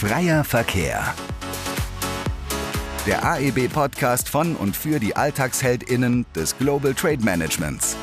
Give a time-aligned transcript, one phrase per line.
[0.00, 1.12] Freier Verkehr.
[3.04, 7.96] Der AEB-Podcast von und für die AlltagsheldInnen des Global Trade Managements.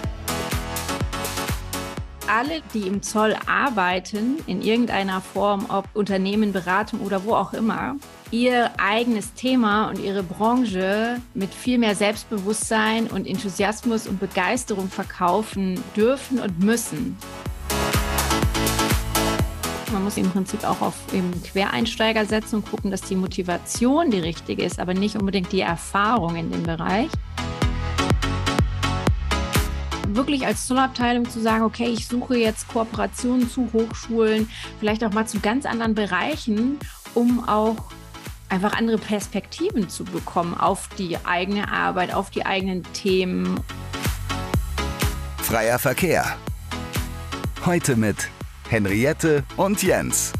[2.27, 7.95] Alle, die im Zoll arbeiten, in irgendeiner Form, ob Unternehmen, Beratung oder wo auch immer,
[8.29, 15.81] ihr eigenes Thema und ihre Branche mit viel mehr Selbstbewusstsein und Enthusiasmus und Begeisterung verkaufen
[15.95, 17.15] dürfen und müssen.
[19.95, 24.19] Man muss im Prinzip auch auf eben Quereinsteiger setzen und gucken, dass die Motivation die
[24.19, 27.07] richtige ist, aber nicht unbedingt die Erfahrung in dem Bereich.
[30.09, 34.49] Wirklich als Zollabteilung zu sagen, okay, ich suche jetzt Kooperationen zu Hochschulen,
[34.81, 36.77] vielleicht auch mal zu ganz anderen Bereichen,
[37.13, 37.77] um auch
[38.49, 43.61] einfach andere Perspektiven zu bekommen auf die eigene Arbeit, auf die eigenen Themen.
[45.37, 46.35] Freier Verkehr.
[47.65, 48.29] Heute mit
[48.67, 50.33] Henriette und Jens.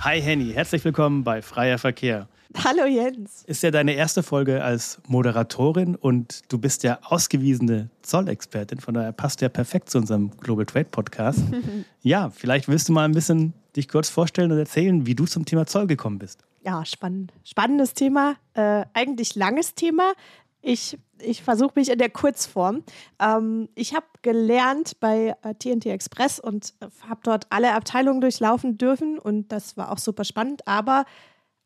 [0.00, 2.26] Hi Henny, herzlich willkommen bei Freier Verkehr.
[2.56, 3.44] Hallo Jens.
[3.46, 9.12] Ist ja deine erste Folge als Moderatorin und du bist ja ausgewiesene Zollexpertin, von daher
[9.12, 11.40] passt ja perfekt zu unserem Global Trade Podcast.
[12.00, 15.44] ja, vielleicht willst du mal ein bisschen dich kurz vorstellen und erzählen, wie du zum
[15.44, 16.44] Thema Zoll gekommen bist.
[16.64, 17.32] Ja, spannend.
[17.44, 20.14] Spannendes Thema, äh, eigentlich langes Thema.
[20.62, 22.82] Ich, ich versuche mich in der Kurzform.
[23.20, 26.74] Ähm, ich habe gelernt bei TNT äh, Express und
[27.08, 30.66] habe dort alle Abteilungen durchlaufen dürfen und das war auch super spannend.
[30.66, 31.04] Aber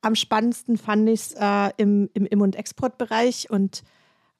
[0.02, 3.82] am spannendsten fand ich es äh, im, im Im- und Exportbereich und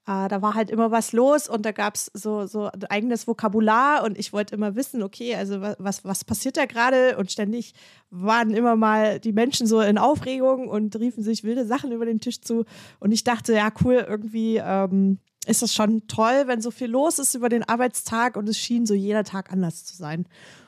[0.07, 3.27] äh, da war halt immer was los und da gab es so, so ein eigenes
[3.27, 7.17] Vokabular und ich wollte immer wissen, okay, also was, was passiert da gerade?
[7.19, 7.75] Und ständig
[8.11, 12.21] waren immer mal die Menschen so in Aufregung und riefen sich wilde Sachen über den
[12.21, 12.65] Tisch zu.
[13.01, 17.19] Und ich dachte, ja, cool, irgendwie ähm, ist das schon toll, wenn so viel los
[17.19, 20.27] ist über den Arbeitstag und es schien so jeder Tag anders zu sein.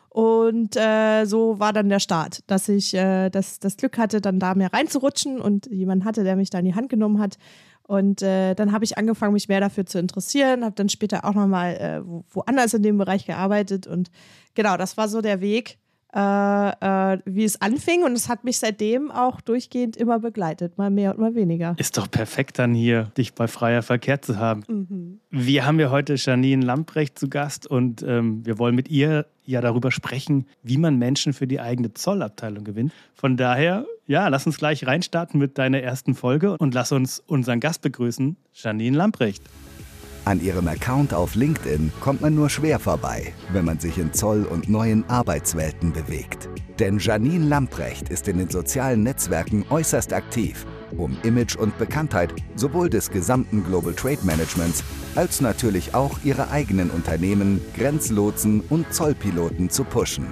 [0.09, 4.41] Und äh, so war dann der Start, dass ich äh, das, das Glück hatte, dann
[4.41, 7.39] da mehr reinzurutschen und jemand hatte, der mich da in die Hand genommen hat
[7.89, 11.33] und äh, dann habe ich angefangen, mich mehr dafür zu interessieren, habe dann später auch
[11.33, 13.87] nochmal äh, wo, woanders in dem Bereich gearbeitet.
[13.87, 14.11] Und
[14.55, 15.79] genau, das war so der Weg,
[16.15, 18.03] äh, äh, wie es anfing.
[18.03, 21.77] Und es hat mich seitdem auch durchgehend immer begleitet, mal mehr und mal weniger.
[21.79, 24.65] Ist doch perfekt dann hier, dich bei freier Verkehr zu haben.
[24.69, 25.21] Mhm.
[25.31, 29.63] Wir haben ja heute Janine Lamprecht zu Gast und ähm, wir wollen mit ihr ja
[29.63, 32.93] darüber sprechen, wie man Menschen für die eigene Zollabteilung gewinnt.
[33.15, 37.61] Von daher, ja, lass uns gleich reinstarten mit deiner ersten Folge und lass uns unseren
[37.61, 39.43] Gast begrüßen, Janine Lamprecht.
[40.25, 44.45] An ihrem Account auf LinkedIn kommt man nur schwer vorbei, wenn man sich in Zoll-
[44.45, 46.49] und neuen Arbeitswelten bewegt.
[46.79, 50.67] Denn Janine Lamprecht ist in den sozialen Netzwerken äußerst aktiv,
[50.97, 54.83] um Image und Bekanntheit sowohl des gesamten Global Trade Managements
[55.17, 60.27] als natürlich auch ihre eigenen Unternehmen, Grenzlotsen und Zollpiloten zu pushen.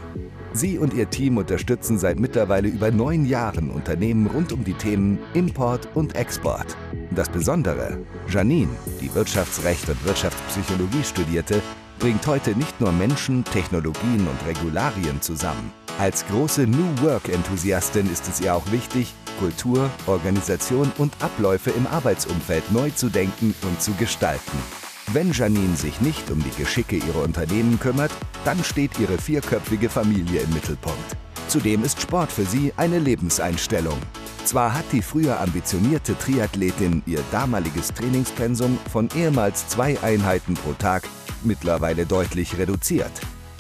[0.57, 5.19] Sie und ihr Team unterstützen seit mittlerweile über neun Jahren Unternehmen rund um die Themen
[5.35, 6.77] Import und Export.
[7.11, 11.63] Das Besondere, Janine, die Wirtschaftsrecht und Wirtschaftspsychologie studierte,
[11.99, 15.73] bringt heute nicht nur Menschen, Technologien und Regularien zusammen.
[15.99, 22.71] Als große New Work-Enthusiastin ist es ihr auch wichtig, Kultur, Organisation und Abläufe im Arbeitsumfeld
[22.73, 24.86] neu zu denken und zu gestalten.
[25.13, 28.11] Wenn Janine sich nicht um die Geschicke ihrer Unternehmen kümmert,
[28.45, 31.17] dann steht ihre vierköpfige Familie im Mittelpunkt.
[31.47, 33.99] Zudem ist Sport für sie eine Lebenseinstellung.
[34.45, 41.05] Zwar hat die früher ambitionierte Triathletin ihr damaliges Trainingspensum von ehemals zwei Einheiten pro Tag
[41.45, 43.13] mittlerweile deutlich reduziert.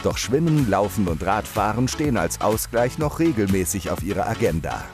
[0.02, 4.84] Doch Schwimmen, Laufen und Radfahren stehen als Ausgleich noch regelmäßig auf ihrer Agenda.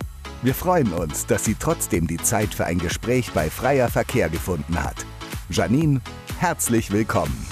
[0.42, 4.82] Wir freuen uns, dass sie trotzdem die Zeit für ein Gespräch bei freier Verkehr gefunden
[4.82, 5.06] hat.
[5.50, 6.00] Janine,
[6.42, 7.47] herzlich willkommen.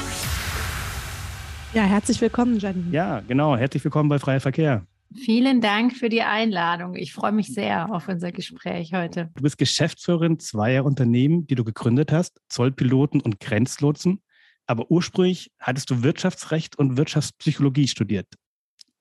[1.73, 2.91] Ja, herzlich willkommen, Janine.
[2.91, 3.57] Ja, genau.
[3.57, 4.85] Herzlich willkommen bei Freier Verkehr.
[5.15, 6.97] Vielen Dank für die Einladung.
[6.97, 9.31] Ich freue mich sehr auf unser Gespräch heute.
[9.37, 14.23] Du bist Geschäftsführerin zweier Unternehmen, die du gegründet hast, Zollpiloten und Grenzlotsen.
[14.67, 18.27] Aber ursprünglich hattest du Wirtschaftsrecht und Wirtschaftspsychologie studiert.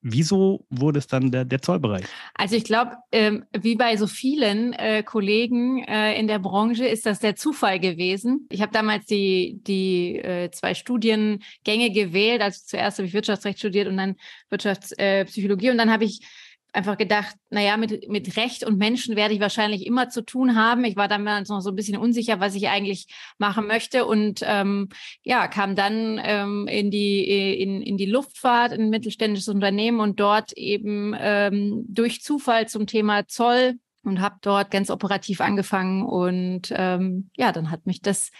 [0.01, 2.05] Wieso wurde es dann der, der Zollbereich?
[2.33, 7.05] Also ich glaube, ähm, wie bei so vielen äh, Kollegen äh, in der Branche ist
[7.05, 8.47] das der Zufall gewesen.
[8.49, 12.41] Ich habe damals die, die äh, zwei Studiengänge gewählt.
[12.41, 14.15] Also zuerst habe ich Wirtschaftsrecht studiert und dann
[14.49, 15.71] Wirtschaftspsychologie.
[15.71, 16.21] Und dann habe ich
[16.73, 20.83] einfach gedacht, naja, mit, mit Recht und Menschen werde ich wahrscheinlich immer zu tun haben.
[20.83, 23.07] Ich war damals noch so ein bisschen unsicher, was ich eigentlich
[23.37, 24.89] machen möchte und ähm,
[25.23, 30.19] ja, kam dann ähm, in, die, in, in die Luftfahrt, in ein mittelständisches Unternehmen und
[30.19, 36.71] dort eben ähm, durch Zufall zum Thema Zoll und habe dort ganz operativ angefangen und
[36.71, 38.31] ähm, ja, dann hat mich das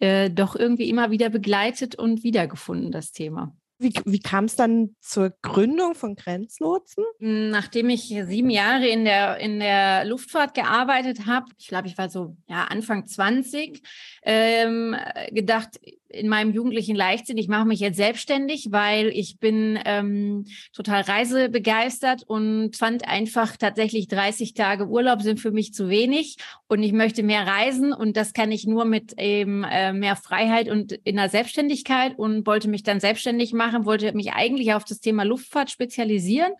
[0.00, 3.54] äh, doch irgendwie immer wieder begleitet und wiedergefunden, das Thema.
[3.80, 7.04] Wie, wie kam es dann zur Gründung von Grenzlotsen?
[7.20, 12.08] Nachdem ich sieben Jahre in der, in der Luftfahrt gearbeitet habe, ich glaube, ich war
[12.08, 13.80] so ja, Anfang 20,
[14.22, 14.96] ähm,
[15.30, 15.78] gedacht,
[16.08, 22.22] in meinem jugendlichen Leichtsinn, ich mache mich jetzt selbstständig, weil ich bin ähm, total reisebegeistert
[22.26, 27.22] und fand einfach tatsächlich 30 Tage Urlaub sind für mich zu wenig und ich möchte
[27.22, 31.28] mehr reisen und das kann ich nur mit eben äh, mehr Freiheit und in der
[31.28, 36.52] Selbstständigkeit und wollte mich dann selbstständig machen, wollte mich eigentlich auf das Thema Luftfahrt spezialisieren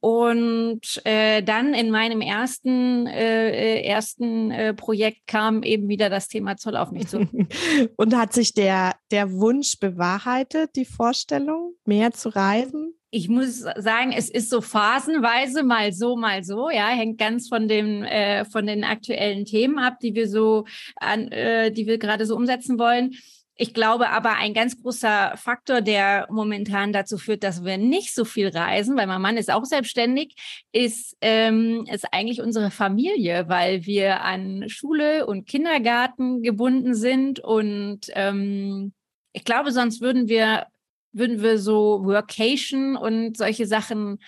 [0.00, 6.28] und äh, dann in meinem ersten, äh, äh, ersten äh, Projekt kam eben wieder das
[6.28, 7.28] Thema Zoll auf mich zu.
[7.96, 12.94] Und hat sich der, der Wunsch bewahrheitet, die Vorstellung, mehr zu reisen?
[13.10, 16.68] Ich muss sagen, es ist so phasenweise mal so, mal so.
[16.68, 20.66] Ja, hängt ganz von dem, äh, von den aktuellen Themen ab, die wir so,
[20.96, 23.14] an, äh, die wir gerade so umsetzen wollen.
[23.58, 28.26] Ich glaube aber, ein ganz großer Faktor, der momentan dazu führt, dass wir nicht so
[28.26, 30.34] viel reisen, weil mein Mann ist auch selbstständig,
[30.72, 37.40] ist, ähm, ist eigentlich unsere Familie, weil wir an Schule und Kindergarten gebunden sind.
[37.40, 38.92] Und ähm,
[39.32, 40.66] ich glaube, sonst würden wir,
[41.12, 44.18] würden wir so Workation und solche Sachen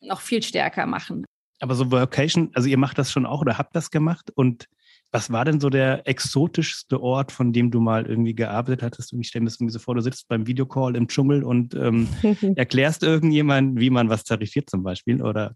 [0.00, 1.24] noch viel stärker machen.
[1.58, 4.68] Aber so Workation, also ihr macht das schon auch oder habt das gemacht und
[5.12, 9.12] was war denn so der exotischste Ort, von dem du mal irgendwie gearbeitet hattest?
[9.12, 11.74] Und ich stelle mir das irgendwie so vor, du sitzt beim Videocall im Dschungel und
[11.74, 12.08] ähm,
[12.56, 15.54] erklärst irgendjemand, wie man was tarifiert zum Beispiel, oder?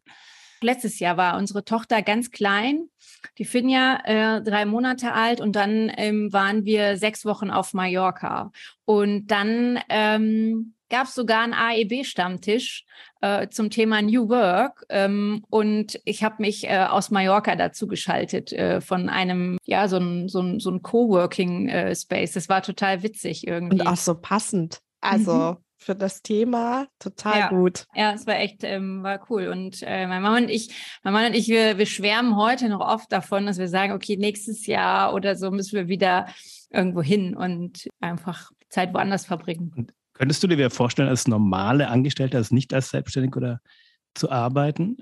[0.63, 2.89] Letztes Jahr war unsere Tochter ganz klein,
[3.39, 8.53] die Finja äh, drei Monate alt und dann ähm, waren wir sechs Wochen auf Mallorca.
[8.85, 12.85] Und dann ähm, gab es sogar einen AEB-Stammtisch
[13.23, 14.85] äh, zum Thema New Work.
[14.91, 19.97] Ähm, und ich habe mich äh, aus Mallorca dazu geschaltet äh, von einem, ja, so
[19.97, 22.31] ein, so ein, so ein Coworking-Space.
[22.31, 23.81] Äh, das war total witzig irgendwie.
[23.81, 24.81] Und auch so passend.
[25.01, 25.33] Also.
[25.33, 26.87] Mhm für das Thema.
[26.99, 27.49] Total ja.
[27.49, 27.87] gut.
[27.95, 29.49] Ja, es war echt, ähm, war cool.
[29.49, 30.71] Und äh, mein Mann und ich,
[31.03, 34.17] mein Mann und ich, wir, wir schwärmen heute noch oft davon, dass wir sagen, okay,
[34.17, 36.27] nächstes Jahr oder so müssen wir wieder
[36.69, 39.73] irgendwo hin und einfach Zeit woanders verbringen.
[39.75, 43.61] Und Könntest du dir vorstellen, als normale Angestellte, als nicht als Selbstständig oder
[44.15, 44.99] zu arbeiten?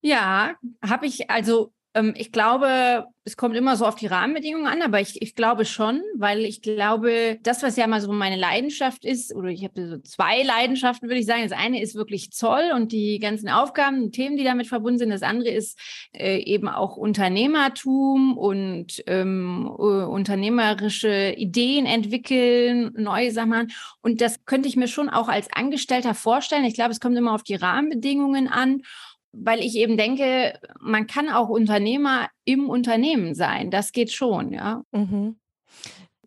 [0.00, 0.54] Ja,
[0.84, 1.72] habe ich, also
[2.16, 6.00] ich glaube, es kommt immer so auf die Rahmenbedingungen an, aber ich, ich glaube schon,
[6.16, 9.98] weil ich glaube, das, was ja mal so meine Leidenschaft ist, oder ich habe so
[9.98, 11.42] zwei Leidenschaften, würde ich sagen.
[11.42, 15.10] Das eine ist wirklich Zoll und die ganzen Aufgaben und Themen, die damit verbunden sind.
[15.10, 15.78] Das andere ist
[16.12, 23.70] äh, eben auch Unternehmertum und ähm, äh, unternehmerische Ideen entwickeln, neue Sachen.
[24.00, 26.64] Und das könnte ich mir schon auch als Angestellter vorstellen.
[26.64, 28.82] Ich glaube, es kommt immer auf die Rahmenbedingungen an
[29.44, 33.70] weil ich eben denke, man kann auch Unternehmer im Unternehmen sein.
[33.70, 34.82] Das geht schon, ja.
[34.92, 35.38] Mhm.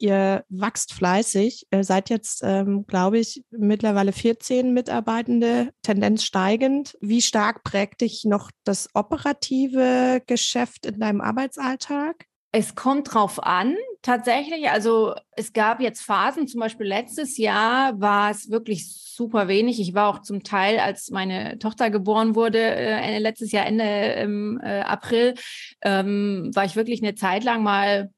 [0.01, 6.97] Ihr wachst fleißig, ihr seid jetzt, ähm, glaube ich, mittlerweile 14 Mitarbeitende, Tendenz steigend.
[7.01, 12.25] Wie stark prägt dich noch das operative Geschäft in deinem Arbeitsalltag?
[12.53, 14.69] Es kommt drauf an, tatsächlich.
[14.69, 19.80] Also es gab jetzt Phasen, zum Beispiel letztes Jahr war es wirklich super wenig.
[19.80, 24.59] Ich war auch zum Teil, als meine Tochter geboren wurde, äh, letztes Jahr Ende ähm,
[24.63, 25.36] äh, April,
[25.81, 28.12] ähm, war ich wirklich eine Zeit lang mal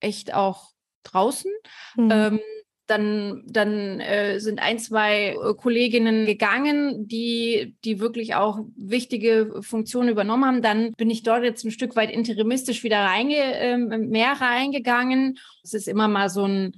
[0.00, 0.70] echt auch
[1.04, 1.50] draußen.
[1.96, 2.10] Mhm.
[2.10, 2.40] Ähm,
[2.88, 10.08] dann, dann äh, sind ein, zwei äh, Kolleginnen gegangen, die, die wirklich auch wichtige Funktionen
[10.08, 10.62] übernommen haben.
[10.62, 15.38] Dann bin ich dort jetzt ein Stück weit interimistisch wieder reinge, äh, mehr reingegangen.
[15.62, 16.72] Es ist immer mal so ein,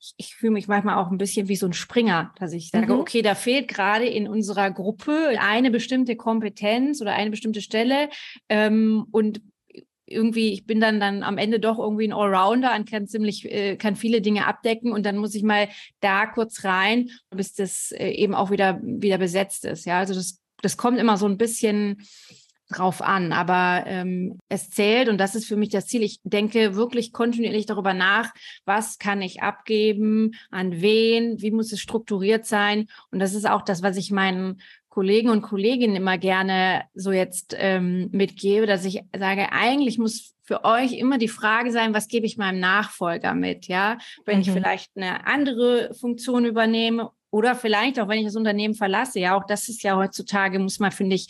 [0.00, 2.92] ich, ich fühle mich manchmal auch ein bisschen wie so ein Springer, dass ich sage,
[2.92, 3.00] mhm.
[3.00, 8.08] okay, da fehlt gerade in unserer Gruppe eine bestimmte Kompetenz oder eine bestimmte Stelle.
[8.48, 9.40] Ähm, und
[10.12, 13.76] irgendwie, ich bin dann dann am Ende doch irgendwie ein Allrounder und kann ziemlich, äh,
[13.76, 15.68] kann viele Dinge abdecken und dann muss ich mal
[16.00, 19.84] da kurz rein, bis das äh, eben auch wieder, wieder besetzt ist.
[19.86, 22.02] Ja, also das, das kommt immer so ein bisschen
[22.72, 26.02] drauf an, aber ähm, es zählt und das ist für mich das Ziel.
[26.02, 28.32] Ich denke wirklich kontinuierlich darüber nach,
[28.64, 33.62] was kann ich abgeben, an wen, wie muss es strukturiert sein und das ist auch
[33.62, 34.60] das, was ich meinen
[34.92, 40.64] Kollegen und Kolleginnen immer gerne so jetzt ähm, mitgebe, dass ich sage, eigentlich muss für
[40.64, 43.96] euch immer die Frage sein, was gebe ich meinem Nachfolger mit, ja?
[44.26, 44.42] Wenn mhm.
[44.42, 49.34] ich vielleicht eine andere Funktion übernehme oder vielleicht auch, wenn ich das Unternehmen verlasse, ja,
[49.34, 51.28] auch das ist ja heutzutage, muss man, finde ich,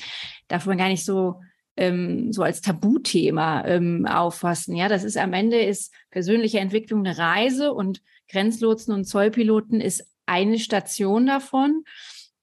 [0.48, 1.36] darf man gar nicht so
[1.76, 4.74] ähm, so als Tabuthema ähm, auffassen.
[4.74, 10.04] Ja, das ist am Ende ist persönliche Entwicklung eine Reise und Grenzlotsen und Zollpiloten ist
[10.26, 11.84] eine Station davon.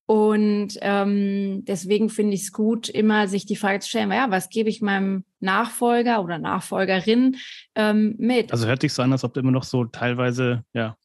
[0.09, 4.49] Und ähm, deswegen finde ich es gut, immer sich die Frage zu stellen, ja, was
[4.49, 7.35] gebe ich meinem Nachfolger oder Nachfolgerin
[7.75, 8.51] ähm, mit?
[8.51, 10.95] Also hört sich so an, als ob du immer noch so teilweise ja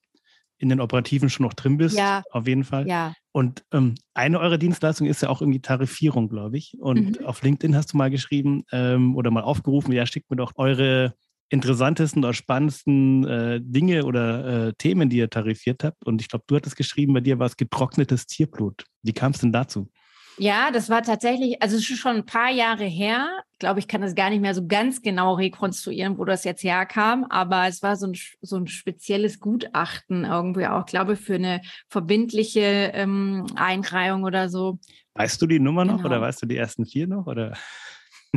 [0.57, 1.99] in den Operativen schon noch drin bist.
[1.99, 2.23] Ja.
[2.31, 2.89] Auf jeden Fall.
[2.89, 3.13] Ja.
[3.31, 6.79] Und ähm, eine eurer Dienstleistungen ist ja auch irgendwie Tarifierung, glaube ich.
[6.81, 7.27] Und mhm.
[7.27, 11.13] auf LinkedIn hast du mal geschrieben ähm, oder mal aufgerufen, ja, schickt mir doch eure
[11.55, 16.05] interessantesten oder spannendsten äh, Dinge oder äh, Themen, die ihr tarifiert habt.
[16.05, 18.85] Und ich glaube, du hattest geschrieben, bei dir war es getrocknetes Tierblut.
[19.03, 19.89] Wie kam es denn dazu?
[20.37, 23.29] Ja, das war tatsächlich, also es ist schon ein paar Jahre her.
[23.53, 26.65] Ich glaube, ich kann das gar nicht mehr so ganz genau rekonstruieren, wo das jetzt
[26.65, 31.37] herkam, aber es war so ein, so ein spezielles Gutachten irgendwie auch, glaube ich, für
[31.37, 34.81] eine verbindliche ähm, Einreihung oder so.
[35.15, 36.09] Weißt du die Nummer noch genau.
[36.09, 37.29] oder weißt du die ersten vier noch?
[37.29, 37.57] Oder?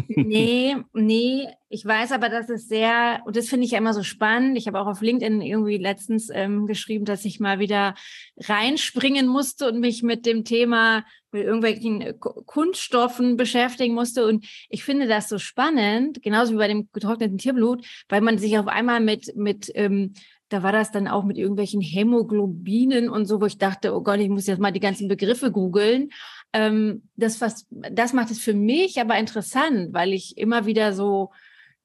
[0.07, 1.47] Nee, nee.
[1.69, 4.57] Ich weiß aber, dass es sehr, und das finde ich ja immer so spannend.
[4.57, 7.95] Ich habe auch auf LinkedIn irgendwie letztens ähm, geschrieben, dass ich mal wieder
[8.37, 14.25] reinspringen musste und mich mit dem Thema, mit irgendwelchen äh, Kunststoffen beschäftigen musste.
[14.25, 18.57] Und ich finde das so spannend, genauso wie bei dem getrockneten Tierblut, weil man sich
[18.57, 20.13] auf einmal mit, mit, ähm,
[20.49, 24.19] da war das dann auch mit irgendwelchen Hämoglobinen und so, wo ich dachte, oh Gott,
[24.19, 26.09] ich muss jetzt mal die ganzen Begriffe googeln.
[26.53, 31.31] Ähm, das, was, das macht es für mich aber interessant, weil ich immer wieder so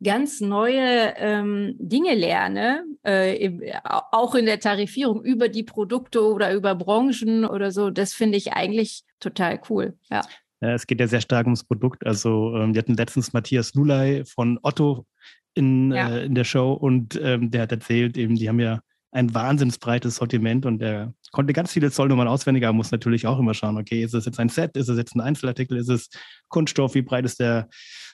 [0.03, 6.75] ganz neue ähm, Dinge lerne, äh, auch in der Tarifierung über die Produkte oder über
[6.75, 7.91] Branchen oder so.
[7.91, 9.97] Das finde ich eigentlich total cool.
[10.11, 10.23] Ja.
[10.61, 10.75] ja.
[10.75, 12.07] es geht ja sehr stark ums Produkt.
[12.07, 15.07] Also ähm, wir hatten letztens Matthias Lulay von Otto
[15.55, 16.09] in, ja.
[16.09, 18.81] äh, in der Show und ähm, der hat erzählt, eben, die haben ja
[19.13, 23.55] ein wahnsinnsbreites Sortiment und der konnte ganz viele Zollnummern auswendig, aber muss natürlich auch immer
[23.55, 26.11] schauen, okay, ist es jetzt ein Set, ist es jetzt ein Einzelartikel, ist es
[26.49, 27.69] Kunststoff, wie breit ist der,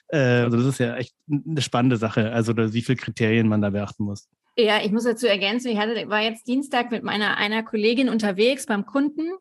[0.07, 3.69] äh, also das ist ja echt eine spannende Sache, also wie viele Kriterien man da
[3.69, 4.27] beachten muss.
[4.57, 8.65] Ja, ich muss dazu ergänzen, ich hatte, war jetzt Dienstag mit meiner einer Kollegin unterwegs
[8.65, 9.31] beim Kunden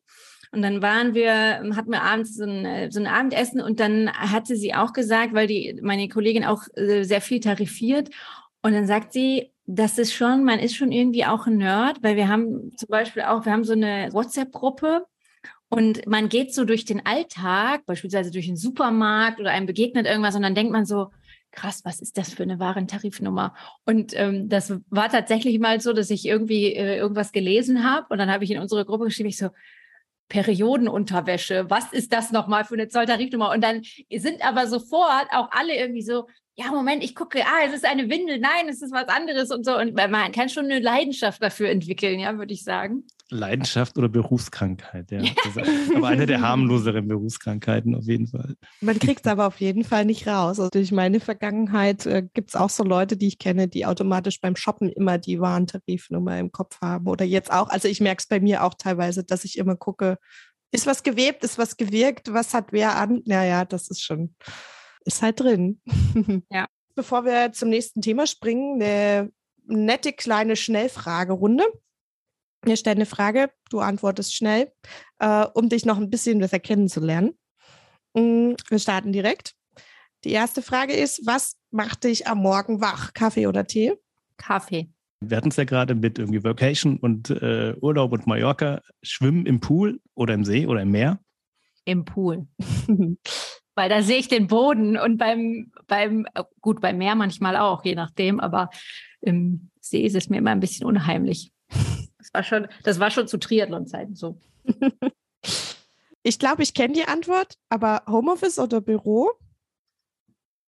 [0.52, 1.32] und dann waren wir,
[1.76, 5.46] hatten wir abends so ein, so ein Abendessen und dann hatte sie auch gesagt, weil
[5.46, 8.10] die, meine Kollegin auch äh, sehr viel tarifiert
[8.62, 12.16] und dann sagt sie, das ist schon, man ist schon irgendwie auch ein Nerd, weil
[12.16, 15.04] wir haben zum Beispiel auch, wir haben so eine WhatsApp-Gruppe
[15.68, 20.34] und man geht so durch den Alltag, beispielsweise durch den Supermarkt oder einem begegnet irgendwas
[20.34, 21.10] und dann denkt man so,
[21.52, 23.54] krass, was ist das für eine Warentarifnummer?
[23.84, 28.16] Und ähm, das war tatsächlich mal so, dass ich irgendwie äh, irgendwas gelesen habe und
[28.16, 29.50] dann habe ich in unsere Gruppe geschrieben, ich so,
[30.28, 33.50] Periodenunterwäsche, was ist das nochmal für eine Zolltarifnummer?
[33.50, 33.82] Und dann
[34.14, 38.10] sind aber sofort auch alle irgendwie so, ja, Moment, ich gucke, ah, es ist eine
[38.10, 39.78] Windel, nein, es ist was anderes und so.
[39.78, 43.04] Und man kann schon eine Leidenschaft dafür entwickeln, ja, würde ich sagen.
[43.30, 45.22] Leidenschaft oder Berufskrankheit, ja.
[45.94, 48.54] aber eine der harmloseren Berufskrankheiten auf jeden Fall.
[48.80, 50.58] Man kriegt es aber auf jeden Fall nicht raus.
[50.58, 54.40] Also durch meine Vergangenheit äh, gibt es auch so Leute, die ich kenne, die automatisch
[54.40, 57.06] beim Shoppen immer die Warentarifnummer im Kopf haben.
[57.06, 60.18] Oder jetzt auch, also ich merke es bei mir auch teilweise, dass ich immer gucke,
[60.70, 63.22] ist was gewebt, ist was gewirkt, was hat wer an?
[63.24, 64.34] Naja, das ist schon
[65.08, 65.80] ist halt drin.
[66.50, 66.66] Ja.
[66.94, 69.30] Bevor wir zum nächsten Thema springen, eine
[69.66, 71.64] nette kleine Schnellfragerunde.
[72.68, 74.70] Wir stellen eine Frage, du antwortest schnell,
[75.20, 77.32] äh, um dich noch ein bisschen besser kennenzulernen.
[78.12, 79.54] Mm, wir starten direkt.
[80.24, 83.14] Die erste Frage ist, was macht dich am Morgen wach?
[83.14, 83.94] Kaffee oder Tee?
[84.36, 84.90] Kaffee.
[85.20, 88.82] Wir hatten es ja gerade mit irgendwie Vacation und äh, Urlaub und Mallorca.
[89.02, 91.18] Schwimmen im Pool oder im See oder im Meer?
[91.86, 92.48] Im Pool.
[93.76, 96.26] weil da sehe ich den Boden und beim, beim,
[96.60, 98.68] gut, beim Meer manchmal auch, je nachdem, aber
[99.22, 101.50] im See ist es mir immer ein bisschen unheimlich.
[102.32, 104.40] Das war schon, das war schon zu Triathlon-Zeiten so.
[106.28, 109.30] Ich glaube, ich kenne die Antwort, aber Homeoffice oder Büro?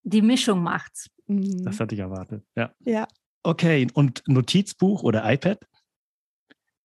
[0.02, 1.10] Die Mischung macht's.
[1.26, 1.64] Mhm.
[1.64, 2.72] Das hatte ich erwartet, ja.
[2.80, 3.06] Ja.
[3.42, 5.58] Okay, und Notizbuch oder iPad?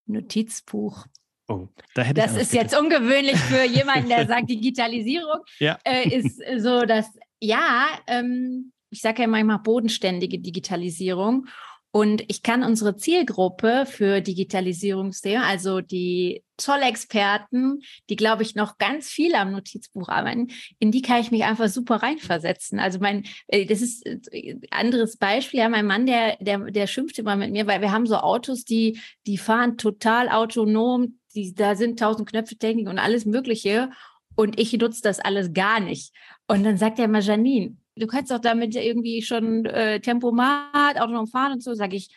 [0.07, 1.05] Notizbuch.
[1.47, 5.77] Oh, da hätte das ist jetzt ungewöhnlich für jemanden, der sagt, Digitalisierung ja.
[5.85, 7.07] äh, ist so, dass
[7.39, 11.47] ja, ähm, ich sage ja manchmal bodenständige Digitalisierung.
[11.95, 19.07] Und ich kann unsere Zielgruppe für Digitalisierungsthemen, also die Zollexperten, die, glaube ich, noch ganz
[19.07, 22.79] viel am Notizbuch arbeiten, in die kann ich mich einfach super reinversetzen.
[22.81, 25.61] Also mein, äh, das ist ein äh, anderes Beispiel.
[25.61, 28.65] Ja, mein Mann, der, der, der schimpft immer mit mir, weil wir haben so Autos,
[28.65, 33.89] die, die fahren total autonom, die, da sind tausend Knöpfe, Technik und alles Mögliche.
[34.35, 36.13] Und ich nutze das alles gar nicht.
[36.45, 41.27] Und dann sagt er mal, Janine, du kannst doch damit irgendwie schon äh, Tempomat, autonom
[41.27, 42.09] fahren und so, sage ich,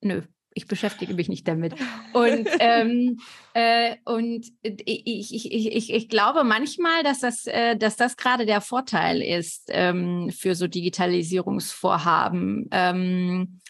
[0.00, 0.22] nö,
[0.54, 1.74] ich beschäftige mich nicht damit.
[2.12, 3.20] Und, ähm,
[3.54, 8.60] äh, und ich, ich, ich, ich, glaube manchmal, dass das, äh, dass das gerade der
[8.60, 13.60] Vorteil ist ähm, für so Digitalisierungsvorhaben, ähm,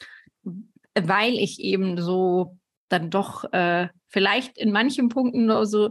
[0.94, 2.56] weil ich eben so
[2.88, 5.90] dann doch äh, vielleicht in manchen Punkten nur so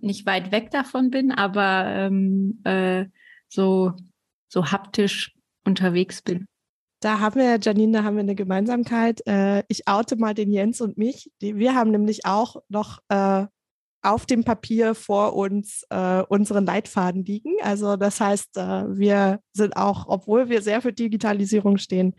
[0.00, 3.04] nicht weit weg davon bin, aber ähm, äh,
[3.48, 3.92] so
[4.52, 6.46] so haptisch unterwegs bin.
[7.00, 9.26] Da haben wir, Janine, da haben wir eine Gemeinsamkeit.
[9.26, 11.32] Äh, ich oute mal den Jens und mich.
[11.40, 13.46] Wir haben nämlich auch noch äh,
[14.02, 17.54] auf dem Papier vor uns äh, unseren Leitfaden liegen.
[17.62, 22.14] Also das heißt, äh, wir sind auch, obwohl wir sehr für Digitalisierung stehen,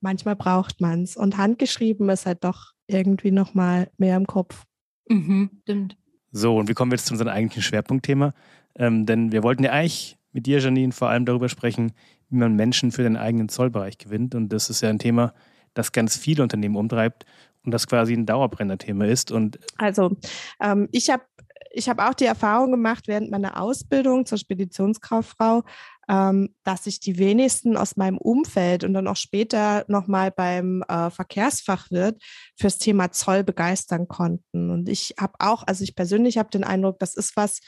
[0.00, 1.16] manchmal braucht man es.
[1.16, 4.64] Und handgeschrieben ist halt doch irgendwie noch mal mehr im Kopf.
[5.08, 5.96] Mhm, stimmt.
[6.32, 8.34] So, und wie kommen wir jetzt zu unserem eigentlichen Schwerpunktthema?
[8.76, 11.92] Ähm, denn wir wollten ja eigentlich mit dir, Janine, vor allem darüber sprechen,
[12.28, 14.34] wie man Menschen für den eigenen Zollbereich gewinnt.
[14.34, 15.34] Und das ist ja ein Thema,
[15.74, 17.24] das ganz viele Unternehmen umtreibt
[17.64, 19.32] und das quasi ein Dauerbrenner-Thema ist.
[19.32, 20.16] Und also
[20.60, 21.24] ähm, ich habe
[21.72, 25.62] ich hab auch die Erfahrung gemacht während meiner Ausbildung zur Speditionskauffrau,
[26.08, 31.10] ähm, dass sich die wenigsten aus meinem Umfeld und dann auch später nochmal beim äh,
[31.10, 32.20] Verkehrsfachwirt
[32.56, 34.70] fürs Thema Zoll begeistern konnten.
[34.70, 37.60] Und ich habe auch, also ich persönlich habe den Eindruck, das ist was,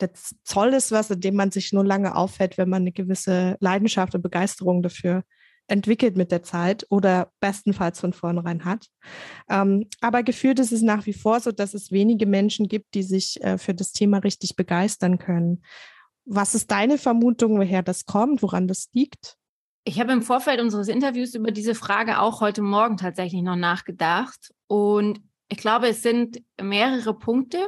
[0.00, 0.12] der
[0.44, 4.14] Zoll ist was, in dem man sich nur lange auffällt, wenn man eine gewisse Leidenschaft
[4.14, 5.24] und Begeisterung dafür
[5.68, 8.86] entwickelt mit der Zeit oder bestenfalls von vornherein hat.
[9.48, 13.02] Ähm, aber gefühlt ist es nach wie vor so, dass es wenige Menschen gibt, die
[13.02, 15.62] sich äh, für das Thema richtig begeistern können.
[16.24, 19.36] Was ist deine Vermutung, woher das kommt, woran das liegt?
[19.84, 24.52] Ich habe im Vorfeld unseres Interviews über diese Frage auch heute Morgen tatsächlich noch nachgedacht.
[24.66, 27.66] Und ich glaube, es sind mehrere Punkte.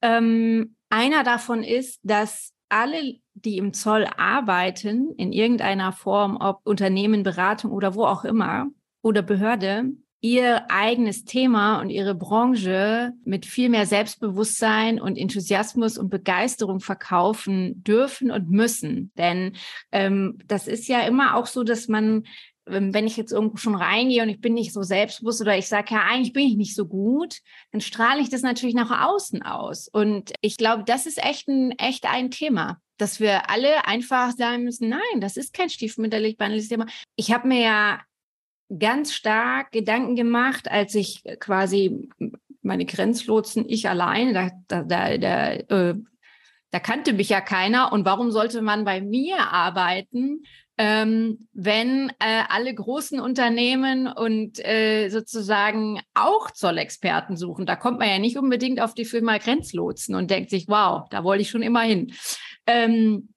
[0.00, 7.22] Ähm, einer davon ist, dass alle, die im Zoll arbeiten, in irgendeiner Form, ob Unternehmen,
[7.22, 8.66] Beratung oder wo auch immer,
[9.02, 16.10] oder Behörde, ihr eigenes Thema und ihre Branche mit viel mehr Selbstbewusstsein und Enthusiasmus und
[16.10, 19.12] Begeisterung verkaufen dürfen und müssen.
[19.16, 19.52] Denn
[19.92, 22.24] ähm, das ist ja immer auch so, dass man
[22.68, 25.94] wenn ich jetzt irgendwo schon reingehe und ich bin nicht so selbstbewusst oder ich sage,
[25.94, 27.38] ja, eigentlich bin ich nicht so gut,
[27.72, 29.88] dann strahle ich das natürlich nach außen aus.
[29.88, 34.64] Und ich glaube, das ist echt ein, echt ein Thema, dass wir alle einfach sagen
[34.64, 36.86] müssen, nein, das ist kein stiefmütterlich behandeltes Thema.
[37.16, 38.00] Ich habe mir ja
[38.78, 42.08] ganz stark Gedanken gemacht, als ich quasi
[42.62, 45.94] meine Grenzlotsen, ich alleine, da, da, da, äh,
[46.70, 47.92] da kannte mich ja keiner.
[47.92, 50.42] Und warum sollte man bei mir arbeiten?
[50.78, 57.66] Ähm, wenn äh, alle großen Unternehmen und äh, sozusagen auch Zollexperten suchen.
[57.66, 61.24] Da kommt man ja nicht unbedingt auf die Firma Grenzlotsen und denkt sich, wow, da
[61.24, 62.12] wollte ich schon immer hin.
[62.66, 63.30] Ähm,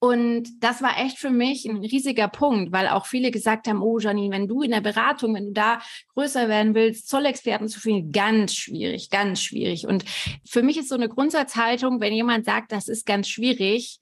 [0.00, 3.98] und das war echt für mich ein riesiger Punkt, weil auch viele gesagt haben, oh
[3.98, 5.80] Janine, wenn du in der Beratung, wenn du da
[6.14, 9.86] größer werden willst, Zollexperten zu finden, ganz schwierig, ganz schwierig.
[9.86, 10.04] Und
[10.44, 14.00] für mich ist so eine Grundsatzhaltung, wenn jemand sagt, das ist ganz schwierig,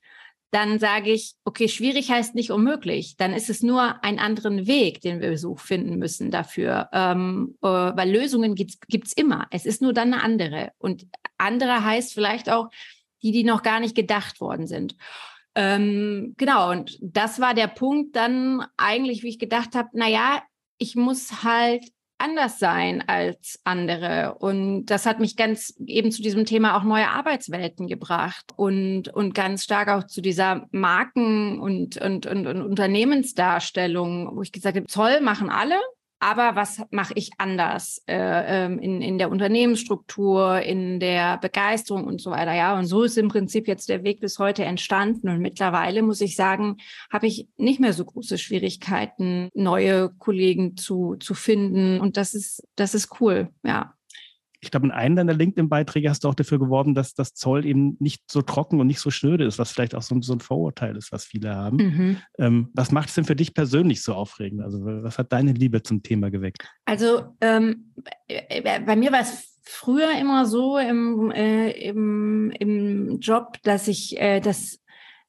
[0.50, 3.16] dann sage ich, okay, schwierig heißt nicht unmöglich.
[3.16, 6.88] Dann ist es nur ein anderen Weg, den wir so finden müssen dafür.
[6.92, 9.46] Ähm, äh, weil Lösungen gibt es immer.
[9.50, 10.72] Es ist nur dann eine andere.
[10.78, 11.06] Und
[11.36, 12.70] andere heißt vielleicht auch
[13.22, 14.96] die, die noch gar nicht gedacht worden sind.
[15.54, 20.42] Ähm, genau, und das war der Punkt dann eigentlich, wie ich gedacht habe, naja,
[20.78, 21.84] ich muss halt
[22.18, 24.36] anders sein als andere.
[24.38, 29.34] Und das hat mich ganz eben zu diesem Thema auch neue Arbeitswelten gebracht und, und
[29.34, 34.86] ganz stark auch zu dieser Marken- und, und, und, und Unternehmensdarstellung, wo ich gesagt habe,
[34.86, 35.76] Zoll machen alle,
[36.18, 38.14] aber was mache ich anders äh,
[38.64, 42.54] ähm, in, in der Unternehmensstruktur, in der Begeisterung und so weiter.
[42.54, 45.28] Ja, und so ist im Prinzip jetzt der Weg bis heute entstanden.
[45.28, 46.78] Und mittlerweile muss ich sagen,
[47.12, 52.00] habe ich nicht mehr so große Schwierigkeiten, neue Kollegen zu, zu finden.
[52.00, 53.95] Und das ist, das ist cool, ja
[54.66, 57.96] ich glaube, in einem deiner LinkedIn-Beiträge hast du auch dafür geworben, dass das Zoll eben
[58.00, 60.96] nicht so trocken und nicht so schnöde ist, was vielleicht auch so, so ein Vorurteil
[60.96, 61.76] ist, was viele haben.
[61.76, 62.16] Mhm.
[62.38, 64.62] Ähm, was macht es denn für dich persönlich so aufregend?
[64.62, 66.68] Also, was hat deine Liebe zum Thema geweckt?
[66.84, 67.92] Also, ähm,
[68.28, 74.40] bei mir war es früher immer so im, äh, im, im Job, dass ich äh,
[74.40, 74.80] das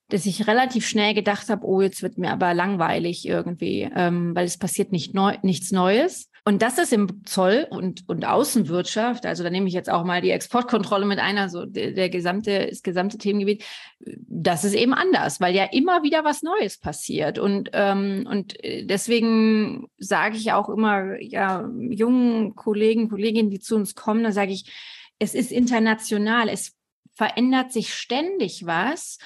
[0.10, 4.46] dass ich relativ schnell gedacht habe, oh, jetzt wird mir aber langweilig irgendwie, ähm, weil
[4.46, 6.30] es passiert nicht neu, nichts Neues.
[6.48, 10.22] Und das ist im Zoll und, und Außenwirtschaft, also da nehme ich jetzt auch mal
[10.22, 13.66] die Exportkontrolle mit einer, so der, der gesamte, das gesamte Themengebiet,
[14.00, 17.38] das ist eben anders, weil ja immer wieder was Neues passiert.
[17.38, 23.94] Und, ähm, und deswegen sage ich auch immer, ja, jungen Kollegen, Kolleginnen, die zu uns
[23.94, 24.72] kommen, da sage ich,
[25.20, 26.78] es ist international, es
[27.14, 29.18] verändert sich ständig was.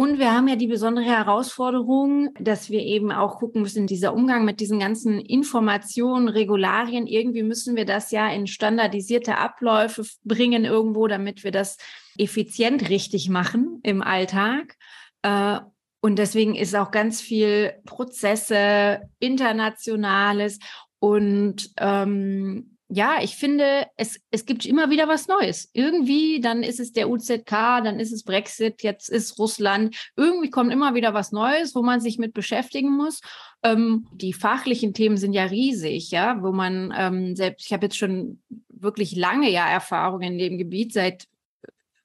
[0.00, 4.46] Und wir haben ja die besondere Herausforderung, dass wir eben auch gucken müssen, dieser Umgang
[4.46, 11.06] mit diesen ganzen Informationen, Regularien, irgendwie müssen wir das ja in standardisierte Abläufe bringen irgendwo,
[11.06, 11.76] damit wir das
[12.16, 14.78] effizient richtig machen im Alltag.
[15.20, 15.58] Äh,
[16.00, 20.60] und deswegen ist auch ganz viel Prozesse, internationales
[20.98, 25.70] und ähm, ja, ich finde, es, es gibt immer wieder was Neues.
[25.74, 27.50] Irgendwie, dann ist es der UZK,
[27.84, 29.96] dann ist es Brexit, jetzt ist Russland.
[30.16, 33.20] Irgendwie kommt immer wieder was Neues, wo man sich mit beschäftigen muss.
[33.62, 37.96] Ähm, die fachlichen Themen sind ja riesig, ja, wo man ähm, selbst, ich habe jetzt
[37.96, 41.26] schon wirklich lange ja Erfahrung in dem Gebiet, seit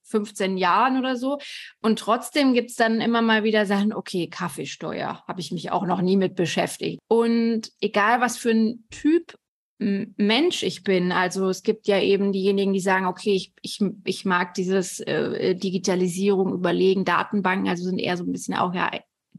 [0.04, 1.40] 15 Jahren oder so.
[1.82, 5.88] Und trotzdem gibt es dann immer mal wieder Sachen, okay, Kaffeesteuer, habe ich mich auch
[5.88, 7.00] noch nie mit beschäftigt.
[7.08, 9.36] Und egal was für ein Typ
[9.78, 11.12] Mensch ich bin.
[11.12, 15.56] Also es gibt ja eben diejenigen, die sagen, okay, ich, ich, ich mag dieses äh,
[15.56, 18.90] Digitalisierung überlegen, Datenbanken, also sind eher so ein bisschen auch ja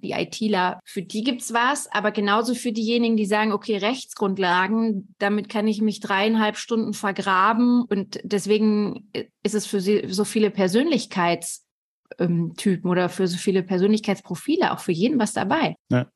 [0.03, 5.49] die ITler, für die gibt's was, aber genauso für diejenigen, die sagen, okay, Rechtsgrundlagen, damit
[5.49, 9.11] kann ich mich dreieinhalb Stunden vergraben und deswegen
[9.43, 15.19] ist es für sie so viele Persönlichkeitstypen oder für so viele Persönlichkeitsprofile auch für jeden
[15.19, 15.77] was dabei.
[15.91, 16.11] Ja.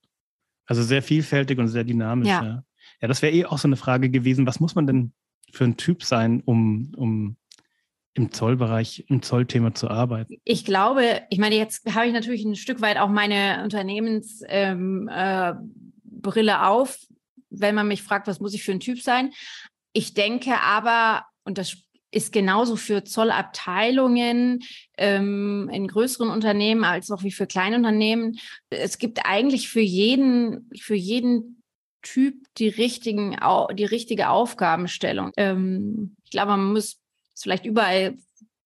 [0.67, 2.29] Also sehr vielfältig und sehr dynamisch.
[2.29, 2.63] Ja, ja.
[3.01, 5.13] Ja das wäre eh auch so eine Frage gewesen, was muss man denn
[5.53, 7.37] für ein Typ sein, um, um
[8.15, 10.37] im Zollbereich, im Zollthema zu arbeiten?
[10.45, 15.09] Ich glaube, ich meine, jetzt habe ich natürlich ein Stück weit auch meine Unternehmensbrille ähm,
[15.09, 16.99] äh, auf,
[17.51, 19.33] wenn man mich fragt, was muss ich für ein Typ sein.
[19.93, 21.77] Ich denke aber, und das
[22.13, 24.61] ist genauso für Zollabteilungen
[24.99, 28.39] ähm, in größeren Unternehmen als auch wie für Kleinunternehmen.
[28.69, 31.60] Es gibt eigentlich für jeden, für jeden
[32.03, 33.37] Typ die richtigen,
[33.75, 35.33] die richtige Aufgabenstellung.
[35.37, 36.99] Ähm, ich glaube, man muss
[37.35, 38.17] vielleicht überall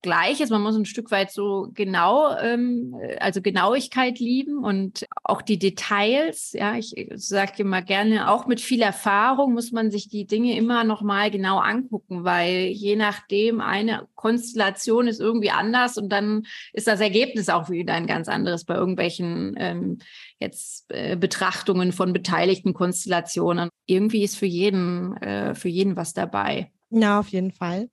[0.04, 0.38] gleich.
[0.50, 6.52] Man muss ein Stück weit so genau, ähm, also Genauigkeit lieben und auch die Details.
[6.52, 10.84] Ja, ich sage immer gerne, auch mit viel Erfahrung muss man sich die Dinge immer
[10.84, 16.86] noch mal genau angucken, weil je nachdem eine Konstellation ist irgendwie anders und dann ist
[16.86, 19.98] das Ergebnis auch wieder ein ganz anderes bei irgendwelchen ähm,
[20.38, 23.70] jetzt äh, Betrachtungen von beteiligten Konstellationen.
[23.86, 26.70] Irgendwie ist für jeden äh, für jeden was dabei.
[26.90, 27.88] Ja, auf jeden Fall.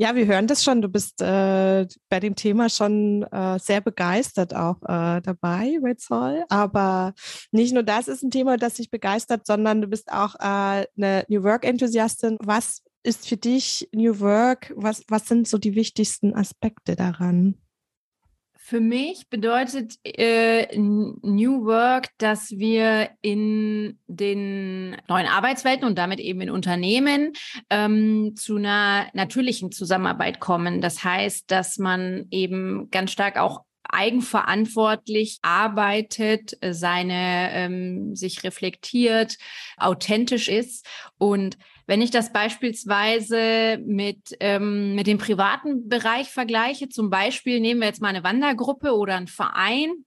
[0.00, 0.80] Ja, wir hören das schon.
[0.80, 6.44] Du bist äh, bei dem Thema schon äh, sehr begeistert auch äh, dabei bei Zoll.
[6.48, 7.14] Aber
[7.50, 11.24] nicht nur das ist ein Thema, das dich begeistert, sondern du bist auch äh, eine
[11.26, 12.36] New Work-Enthusiastin.
[12.40, 14.72] Was ist für dich New Work?
[14.76, 17.56] Was, was sind so die wichtigsten Aspekte daran?
[18.68, 26.42] Für mich bedeutet äh, New Work, dass wir in den neuen Arbeitswelten und damit eben
[26.42, 27.32] in Unternehmen
[27.70, 30.82] ähm, zu einer natürlichen Zusammenarbeit kommen.
[30.82, 39.38] Das heißt, dass man eben ganz stark auch eigenverantwortlich arbeitet, seine ähm, sich reflektiert,
[39.78, 41.56] authentisch ist und
[41.88, 47.88] wenn ich das beispielsweise mit, ähm, mit dem privaten Bereich vergleiche, zum Beispiel nehmen wir
[47.88, 50.04] jetzt mal eine Wandergruppe oder einen Verein,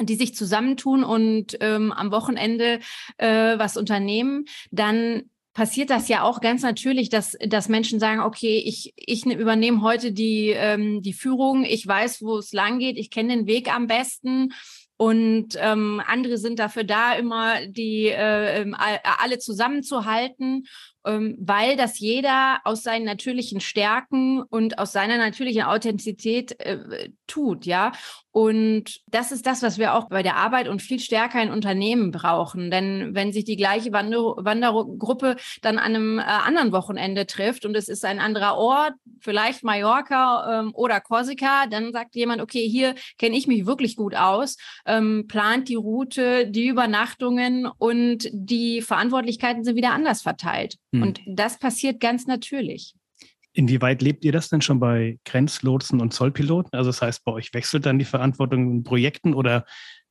[0.00, 2.80] die sich zusammentun und ähm, am Wochenende
[3.18, 8.60] äh, was unternehmen, dann passiert das ja auch ganz natürlich, dass, dass Menschen sagen, okay,
[8.66, 13.10] ich, ich übernehme heute die, ähm, die Führung, ich weiß, wo es lang geht, ich
[13.10, 14.52] kenne den Weg am besten.
[14.96, 20.66] Und ähm, andere sind dafür da, immer die äh, ähm, alle zusammenzuhalten
[21.04, 27.92] weil das jeder aus seinen natürlichen Stärken und aus seiner natürlichen Authentizität äh, tut, ja.
[28.34, 32.10] Und das ist das, was wir auch bei der Arbeit und viel stärker in Unternehmen
[32.10, 32.68] brauchen.
[32.68, 37.76] Denn wenn sich die gleiche Wander Wandergruppe dann an einem äh, anderen Wochenende trifft und
[37.76, 42.96] es ist ein anderer Ort, vielleicht Mallorca ähm, oder Korsika, dann sagt jemand, okay, hier
[43.18, 49.62] kenne ich mich wirklich gut aus, ähm, plant die Route, die Übernachtungen und die Verantwortlichkeiten
[49.62, 50.76] sind wieder anders verteilt.
[50.94, 51.02] Hm.
[51.02, 52.94] Und das passiert ganz natürlich.
[53.52, 56.72] Inwieweit lebt ihr das denn schon bei Grenzlotsen und Zollpiloten?
[56.72, 59.64] Also das heißt, bei euch wechselt dann die Verantwortung in Projekten oder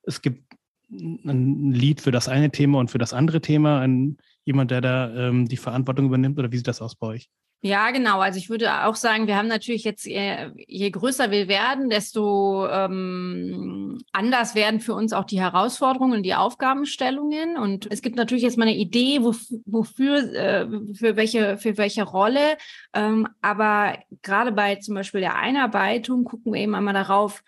[0.03, 0.53] es gibt
[0.89, 5.13] ein Lied für das eine Thema und für das andere Thema, ein, jemand, der da
[5.15, 7.29] ähm, die Verantwortung übernimmt oder wie sieht das aus bei euch?
[7.65, 8.19] Ja, genau.
[8.19, 12.67] Also ich würde auch sagen, wir haben natürlich jetzt, je, je größer wir werden, desto
[12.67, 17.55] ähm, anders werden für uns auch die Herausforderungen und die Aufgabenstellungen.
[17.55, 22.57] Und es gibt natürlich jetzt mal eine Idee, wofür, äh, für welche, für welche Rolle.
[22.93, 27.43] Ähm, aber gerade bei zum Beispiel der Einarbeitung gucken wir eben einmal darauf,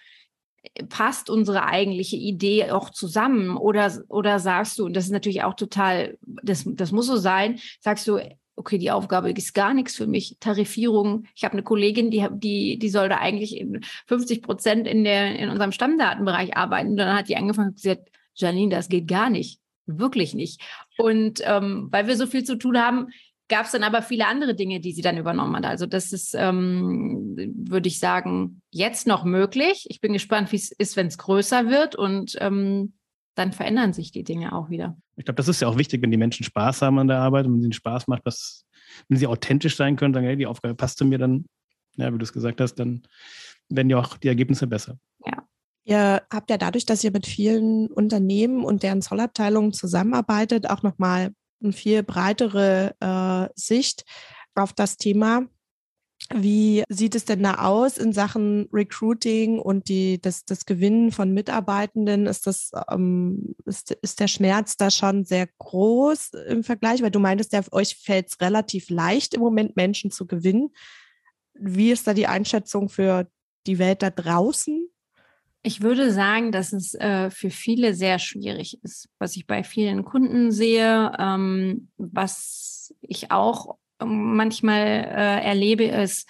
[0.87, 3.57] passt unsere eigentliche Idee auch zusammen?
[3.57, 7.59] Oder, oder sagst du, und das ist natürlich auch total, das, das muss so sein,
[7.81, 8.19] sagst du,
[8.55, 10.37] okay, die Aufgabe ist gar nichts für mich.
[10.39, 11.25] Tarifierung.
[11.35, 15.49] Ich habe eine Kollegin, die, die, die soll da eigentlich in 50 Prozent in, in
[15.49, 16.91] unserem Stammdatenbereich arbeiten.
[16.91, 19.59] Und dann hat die angefangen und gesagt, Janine, das geht gar nicht.
[19.85, 20.61] Wirklich nicht.
[20.97, 23.07] Und ähm, weil wir so viel zu tun haben,
[23.47, 25.65] gab es dann aber viele andere Dinge, die sie dann übernommen hat.
[25.65, 29.85] Also das ist, ähm, würde ich sagen, jetzt noch möglich.
[29.89, 31.95] Ich bin gespannt, wie es ist, wenn es größer wird.
[31.95, 32.93] Und ähm,
[33.35, 34.97] dann verändern sich die Dinge auch wieder.
[35.17, 37.45] Ich glaube, das ist ja auch wichtig, wenn die Menschen Spaß haben an der Arbeit
[37.45, 38.65] und wenn sie Spaß macht, dass,
[39.07, 41.45] wenn sie authentisch sein können, sagen, hey, die Aufgabe passt zu mir, dann,
[41.97, 43.03] ja, wie du es gesagt hast, dann
[43.69, 44.97] werden ja auch die Ergebnisse besser.
[45.25, 45.43] Ja.
[45.83, 51.31] Ihr habt ja dadurch, dass ihr mit vielen Unternehmen und deren Zollabteilungen zusammenarbeitet, auch nochmal
[51.61, 54.03] eine viel breitere äh, Sicht
[54.55, 55.43] auf das Thema.
[56.33, 61.33] Wie sieht es denn da aus in Sachen Recruiting und die, das, das Gewinnen von
[61.33, 62.25] Mitarbeitenden?
[62.25, 67.03] Ist, das, ähm, ist, ist der Schmerz da schon sehr groß im Vergleich?
[67.03, 70.69] Weil du meintest ja, euch fällt es relativ leicht im Moment, Menschen zu gewinnen.
[71.53, 73.29] Wie ist da die Einschätzung für
[73.67, 74.89] die Welt da draußen?
[75.61, 80.05] Ich würde sagen, dass es äh, für viele sehr schwierig ist, was ich bei vielen
[80.05, 86.27] Kunden sehe, ähm, was ich auch manchmal äh, erlebe, ist,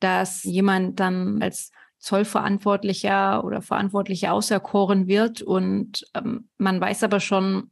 [0.00, 7.70] dass jemand dann als Zollverantwortlicher oder Verantwortlicher auserkoren wird und ähm, man weiß aber schon,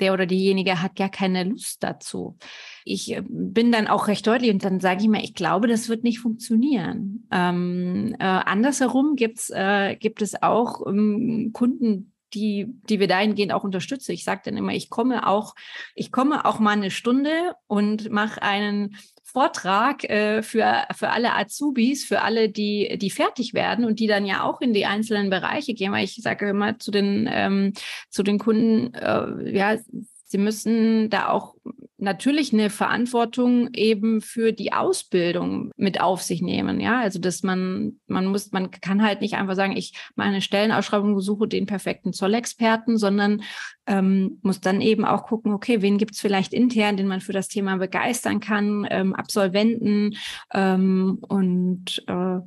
[0.00, 2.36] der oder diejenige hat gar keine Lust dazu.
[2.84, 5.88] Ich äh, bin dann auch recht deutlich und dann sage ich mir, ich glaube, das
[5.88, 7.26] wird nicht funktionieren.
[7.30, 13.64] Ähm, äh, andersherum gibt's, äh, gibt es auch ähm, Kunden, die, die wir dahingehend auch
[13.64, 14.12] unterstützen.
[14.12, 15.54] Ich sage dann immer, ich komme auch,
[15.94, 22.04] ich komme auch mal eine Stunde und mache einen Vortrag äh, für, für alle Azubis,
[22.04, 25.74] für alle, die, die fertig werden und die dann ja auch in die einzelnen Bereiche
[25.74, 27.72] gehen, weil ich sage immer zu den, ähm,
[28.10, 29.76] zu den Kunden, äh, ja,
[30.24, 31.56] sie müssen da auch
[32.04, 36.80] natürlich eine Verantwortung eben für die Ausbildung mit auf sich nehmen.
[36.80, 40.40] Ja, also dass man, man muss, man kann halt nicht einfach sagen, ich mache eine
[40.40, 43.42] Stellenausschreibung, suche den perfekten Zollexperten, sondern
[43.86, 47.32] ähm, muss dann eben auch gucken, okay, wen gibt es vielleicht intern, den man für
[47.32, 50.16] das Thema begeistern kann, ähm, Absolventen
[50.52, 52.38] ähm, und äh,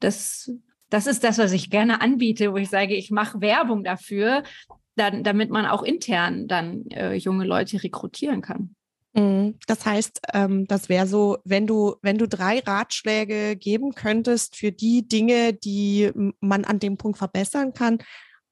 [0.00, 0.52] das
[0.90, 4.44] das ist das, was ich gerne anbiete, wo ich sage, ich mache Werbung dafür,
[4.96, 8.76] dann, damit man auch intern dann äh, junge Leute rekrutieren kann.
[9.14, 9.58] Mhm.
[9.66, 14.72] Das heißt, ähm, das wäre so, wenn du, wenn du drei Ratschläge geben könntest für
[14.72, 17.98] die Dinge, die man an dem Punkt verbessern kann,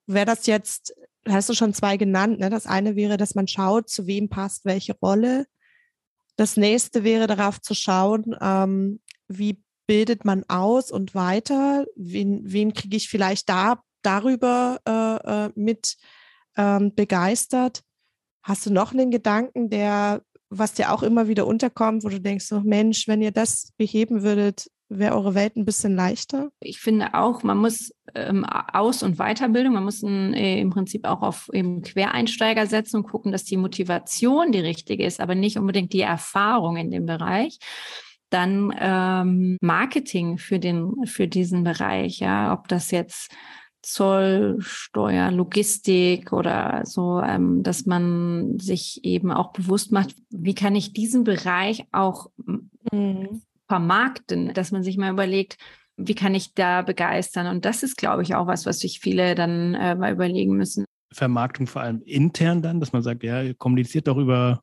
[0.06, 0.94] wäre das jetzt,
[1.28, 2.50] hast du schon zwei genannt, ne?
[2.50, 5.46] Das eine wäre, dass man schaut, zu wem passt welche Rolle.
[6.36, 12.72] Das nächste wäre darauf zu schauen, ähm, wie bildet man aus und weiter, wen, wen
[12.72, 15.96] kriege ich vielleicht da darüber äh, äh mit
[16.56, 17.82] ähm, begeistert.
[18.42, 20.22] Hast du noch einen Gedanken, der
[20.52, 24.22] was dir auch immer wieder unterkommt, wo du denkst, so Mensch, wenn ihr das beheben
[24.22, 26.50] würdet, wäre eure Welt ein bisschen leichter?
[26.60, 31.06] Ich finde auch, man muss ähm, Aus- und Weiterbildung, man muss ein, äh, im Prinzip
[31.06, 35.58] auch auf eben Quereinsteiger setzen und gucken, dass die Motivation die richtige ist, aber nicht
[35.58, 37.58] unbedingt die Erfahrung in dem Bereich.
[38.28, 43.30] Dann ähm, Marketing für den für diesen Bereich, ja, ob das jetzt
[43.82, 50.76] Zoll, Steuer, Logistik oder so, ähm, dass man sich eben auch bewusst macht, wie kann
[50.76, 52.30] ich diesen Bereich auch
[52.90, 53.42] mhm.
[53.66, 55.58] vermarkten, dass man sich mal überlegt,
[55.96, 57.46] wie kann ich da begeistern?
[57.48, 60.84] Und das ist, glaube ich, auch was, was sich viele dann äh, mal überlegen müssen.
[61.12, 64.62] Vermarktung vor allem intern dann, dass man sagt, ja, kommuniziert doch über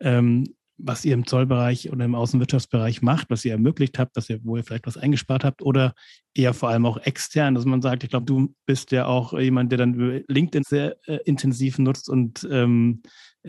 [0.00, 4.40] ähm, was ihr im Zollbereich oder im Außenwirtschaftsbereich macht, was ihr ermöglicht habt, dass ihr,
[4.44, 5.94] wo ihr vielleicht was eingespart habt oder
[6.34, 9.72] eher vor allem auch extern, dass man sagt, ich glaube, du bist ja auch jemand,
[9.72, 13.02] der dann LinkedIn sehr äh, intensiv nutzt und ähm,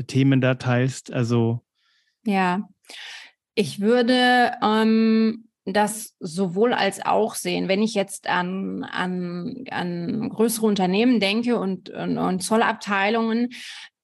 [0.08, 1.12] Themen da teilst.
[1.12, 1.62] Also
[2.26, 2.70] ja,
[3.56, 7.67] ich würde ähm, das sowohl als auch sehen.
[7.67, 13.50] Wenn ich jetzt an, an, an größere Unternehmen denke und, und, und Zollabteilungen,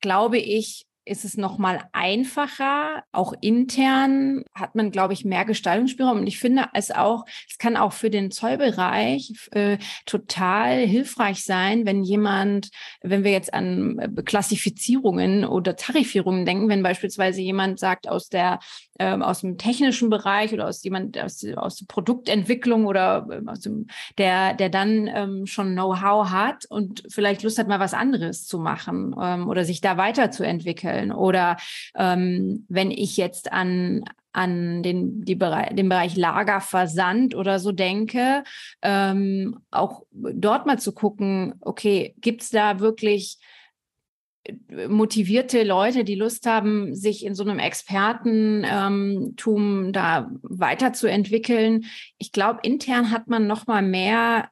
[0.01, 3.03] glaube ich, ist es noch mal einfacher.
[3.11, 6.19] Auch intern hat man, glaube ich, mehr Gestaltungsspielraum.
[6.19, 11.85] Und ich finde es auch, es kann auch für den Zollbereich äh, total hilfreich sein,
[11.85, 12.69] wenn jemand,
[13.01, 18.59] wenn wir jetzt an äh, Klassifizierungen oder Tarifierungen denken, wenn beispielsweise jemand sagt aus der
[18.99, 23.61] ähm, aus dem technischen Bereich oder aus jemand aus, aus der Produktentwicklung oder ähm, aus
[23.61, 28.45] dem, der, der dann ähm, schon Know-how hat und vielleicht Lust hat, mal was anderes
[28.45, 30.96] zu machen ähm, oder sich da weiterzuentwickeln.
[31.11, 31.57] Oder
[31.95, 38.43] ähm, wenn ich jetzt an an den, die Bereich, den Bereich Lagerversand oder so denke,
[38.83, 43.39] ähm, auch dort mal zu gucken, okay, gibt es da wirklich
[44.87, 51.85] motivierte Leute, die Lust haben, sich in so einem Expertentum ähm, da weiterzuentwickeln.
[52.17, 54.49] Ich glaube, intern hat man noch mal mehr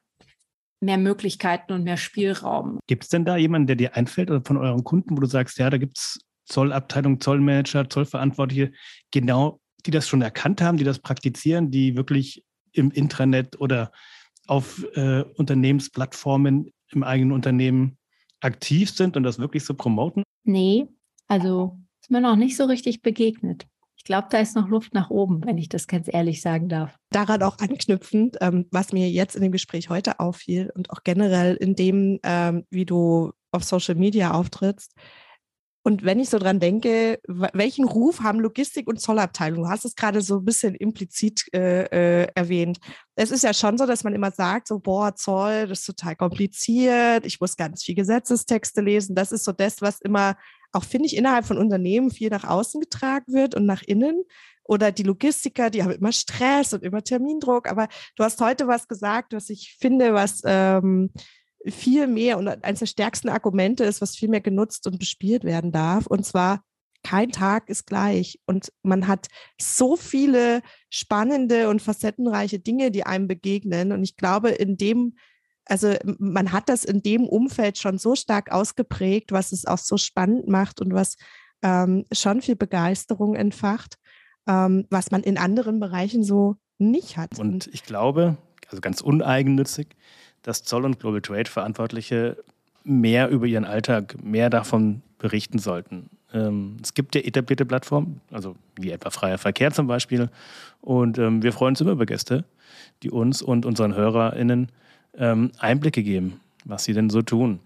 [0.80, 2.80] mehr Möglichkeiten und mehr Spielraum.
[2.86, 5.58] Gibt es denn da jemanden, der dir einfällt oder von euren Kunden, wo du sagst,
[5.58, 8.72] ja, da gibt es Zollabteilung, Zollmanager, Zollverantwortliche,
[9.10, 13.92] genau, die das schon erkannt haben, die das praktizieren, die wirklich im Intranet oder
[14.46, 17.98] auf äh, Unternehmensplattformen im eigenen Unternehmen
[18.40, 20.22] aktiv sind und das wirklich so promoten?
[20.44, 20.86] Nee,
[21.26, 23.66] also ist mir noch nicht so richtig begegnet.
[23.96, 26.96] Ich glaube, da ist noch Luft nach oben, wenn ich das ganz ehrlich sagen darf.
[27.10, 31.56] Daran auch anknüpfend, ähm, was mir jetzt in dem Gespräch heute auffiel und auch generell
[31.56, 34.94] in dem, ähm, wie du auf Social Media auftrittst,
[35.86, 39.62] Und wenn ich so dran denke, welchen Ruf haben Logistik und Zollabteilung?
[39.62, 42.78] Du hast es gerade so ein bisschen implizit äh, äh, erwähnt.
[43.14, 46.16] Es ist ja schon so, dass man immer sagt, so, boah, Zoll, das ist total
[46.16, 49.14] kompliziert, ich muss ganz viel Gesetzestexte lesen.
[49.14, 50.36] Das ist so das, was immer,
[50.72, 54.24] auch finde ich, innerhalb von Unternehmen viel nach außen getragen wird und nach innen.
[54.64, 57.70] Oder die Logistiker, die haben immer Stress und immer Termindruck.
[57.70, 61.12] Aber du hast heute was gesagt, was ich finde, was ähm,
[61.70, 65.72] viel mehr und eines der stärksten Argumente ist, was viel mehr genutzt und bespielt werden
[65.72, 66.06] darf.
[66.06, 66.62] Und zwar,
[67.02, 68.40] kein Tag ist gleich.
[68.46, 69.28] Und man hat
[69.60, 73.92] so viele spannende und facettenreiche Dinge, die einem begegnen.
[73.92, 75.16] Und ich glaube, in dem,
[75.66, 79.96] also man hat das in dem Umfeld schon so stark ausgeprägt, was es auch so
[79.96, 81.16] spannend macht und was
[81.62, 83.98] ähm, schon viel Begeisterung entfacht,
[84.48, 87.38] ähm, was man in anderen Bereichen so nicht hat.
[87.38, 88.36] Und ich glaube,
[88.68, 89.96] also ganz uneigennützig,
[90.46, 92.36] dass Zoll- und Global Trade-Verantwortliche
[92.84, 96.08] mehr über ihren Alltag, mehr davon berichten sollten.
[96.32, 100.30] Ähm, es gibt ja etablierte Plattformen, also wie etwa Freier Verkehr zum Beispiel.
[100.80, 102.44] Und ähm, wir freuen uns immer über Gäste,
[103.02, 104.70] die uns und unseren HörerInnen
[105.18, 107.58] ähm, Einblicke geben, was sie denn so tun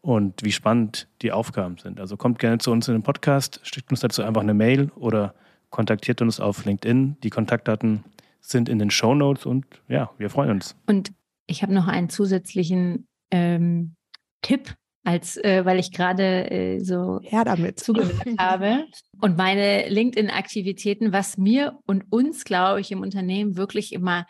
[0.00, 2.00] und wie spannend die Aufgaben sind.
[2.00, 5.34] Also kommt gerne zu uns in den Podcast, schickt uns dazu einfach eine Mail oder
[5.68, 7.18] kontaktiert uns auf LinkedIn.
[7.22, 8.04] Die Kontaktdaten
[8.40, 10.74] sind in den Show Notes und ja, wir freuen uns.
[10.86, 11.12] Und
[11.52, 13.94] ich habe noch einen zusätzlichen ähm,
[14.42, 17.78] Tipp, als äh, weil ich gerade äh, so ja, damit.
[17.78, 18.86] zugehört habe.
[19.20, 24.26] Und meine LinkedIn-Aktivitäten, was mir und uns, glaube ich, im Unternehmen wirklich immer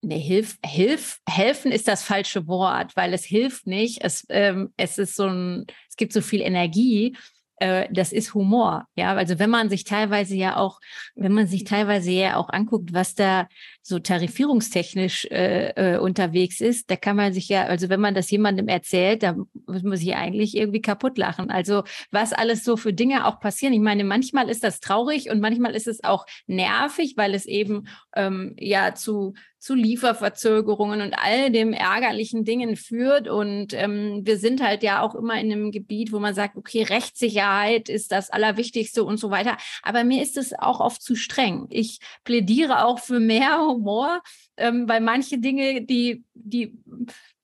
[0.00, 3.98] Ne, hilf, hilf, helfen ist das falsche Wort, weil es hilft nicht.
[4.04, 7.16] Es, ähm, es ist so ein, es gibt so viel Energie
[7.60, 8.86] äh, das ist Humor.
[8.96, 10.80] Ja, also wenn man sich teilweise ja auch,
[11.14, 13.48] wenn man sich teilweise ja auch anguckt, was da
[13.82, 18.30] so tarifierungstechnisch äh, äh, unterwegs ist, da kann man sich ja, also wenn man das
[18.30, 19.36] jemandem erzählt, da
[19.66, 21.50] muss man sich eigentlich irgendwie kaputt lachen.
[21.50, 23.72] Also was alles so für Dinge auch passieren.
[23.72, 27.88] Ich meine, manchmal ist das traurig und manchmal ist es auch nervig, weil es eben
[28.14, 33.28] ähm, ja zu zu Lieferverzögerungen und all dem ärgerlichen Dingen führt.
[33.28, 36.84] Und ähm, wir sind halt ja auch immer in einem Gebiet, wo man sagt, okay,
[36.84, 39.56] Rechtssicherheit ist das Allerwichtigste und so weiter.
[39.82, 41.66] Aber mir ist es auch oft zu streng.
[41.70, 44.20] Ich plädiere auch für mehr Humor,
[44.56, 46.78] ähm, weil manche Dinge, die, die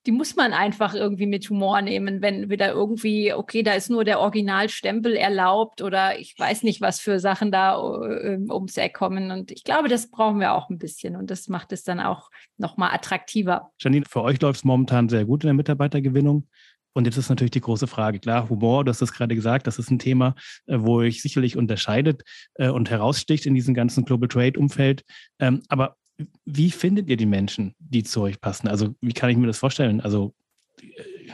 [0.07, 4.05] die muss man einfach irgendwie mit Humor nehmen, wenn wieder irgendwie, okay, da ist nur
[4.05, 9.31] der Originalstempel erlaubt oder ich weiß nicht, was für Sachen da äh, ums Eck kommen.
[9.31, 12.31] Und ich glaube, das brauchen wir auch ein bisschen und das macht es dann auch
[12.59, 13.71] nochmal attraktiver.
[13.79, 16.49] Janine, für euch läuft es momentan sehr gut in der Mitarbeitergewinnung.
[16.97, 19.81] Und jetzt ist natürlich die große Frage, klar, Humor, du hast das gerade gesagt, das
[19.81, 22.23] ist ein Thema, äh, wo euch sicherlich unterscheidet
[22.55, 25.03] äh, und heraussticht in diesem ganzen Global Trade-Umfeld.
[25.41, 25.97] Ähm, aber
[26.45, 28.69] wie findet ihr die Menschen, die zu euch passen?
[28.69, 30.01] Also wie kann ich mir das vorstellen?
[30.01, 30.35] Also
[30.81, 31.31] äh,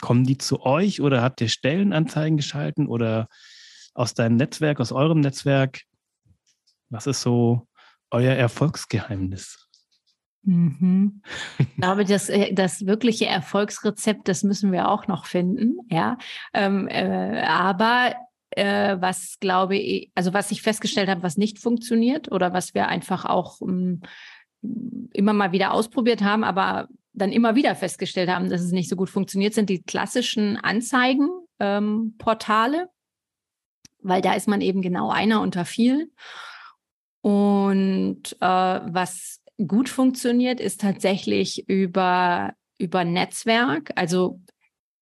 [0.00, 3.28] kommen die zu euch oder habt ihr Stellenanzeigen geschalten oder
[3.94, 5.82] aus deinem Netzwerk, aus eurem Netzwerk?
[6.90, 7.66] Was ist so
[8.10, 9.68] euer Erfolgsgeheimnis?
[10.42, 11.22] Mhm.
[11.58, 16.16] Ich glaube, das, äh, das wirkliche Erfolgsrezept, das müssen wir auch noch finden, ja.
[16.54, 18.14] Ähm, äh, aber
[18.50, 22.88] äh, was glaube ich, also was ich festgestellt habe, was nicht funktioniert oder was wir
[22.88, 24.02] einfach auch um,
[24.62, 28.88] ähm, immer mal wieder ausprobiert haben, aber dann immer wieder festgestellt haben, dass es nicht
[28.88, 32.88] so gut funktioniert, sind die klassischen Anzeigenportale, ähm,
[34.00, 36.12] weil da ist man eben genau einer unter vielen.
[37.20, 43.90] Und äh, was gut funktioniert, ist tatsächlich über, über Netzwerk.
[43.96, 44.40] Also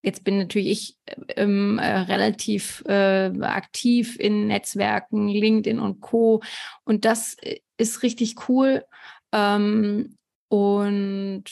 [0.03, 0.97] Jetzt bin natürlich ich
[1.37, 6.43] ähm, äh, relativ äh, aktiv in Netzwerken, LinkedIn und Co.
[6.85, 8.85] Und das äh, ist richtig cool.
[9.33, 10.17] Ähm,
[10.49, 11.45] und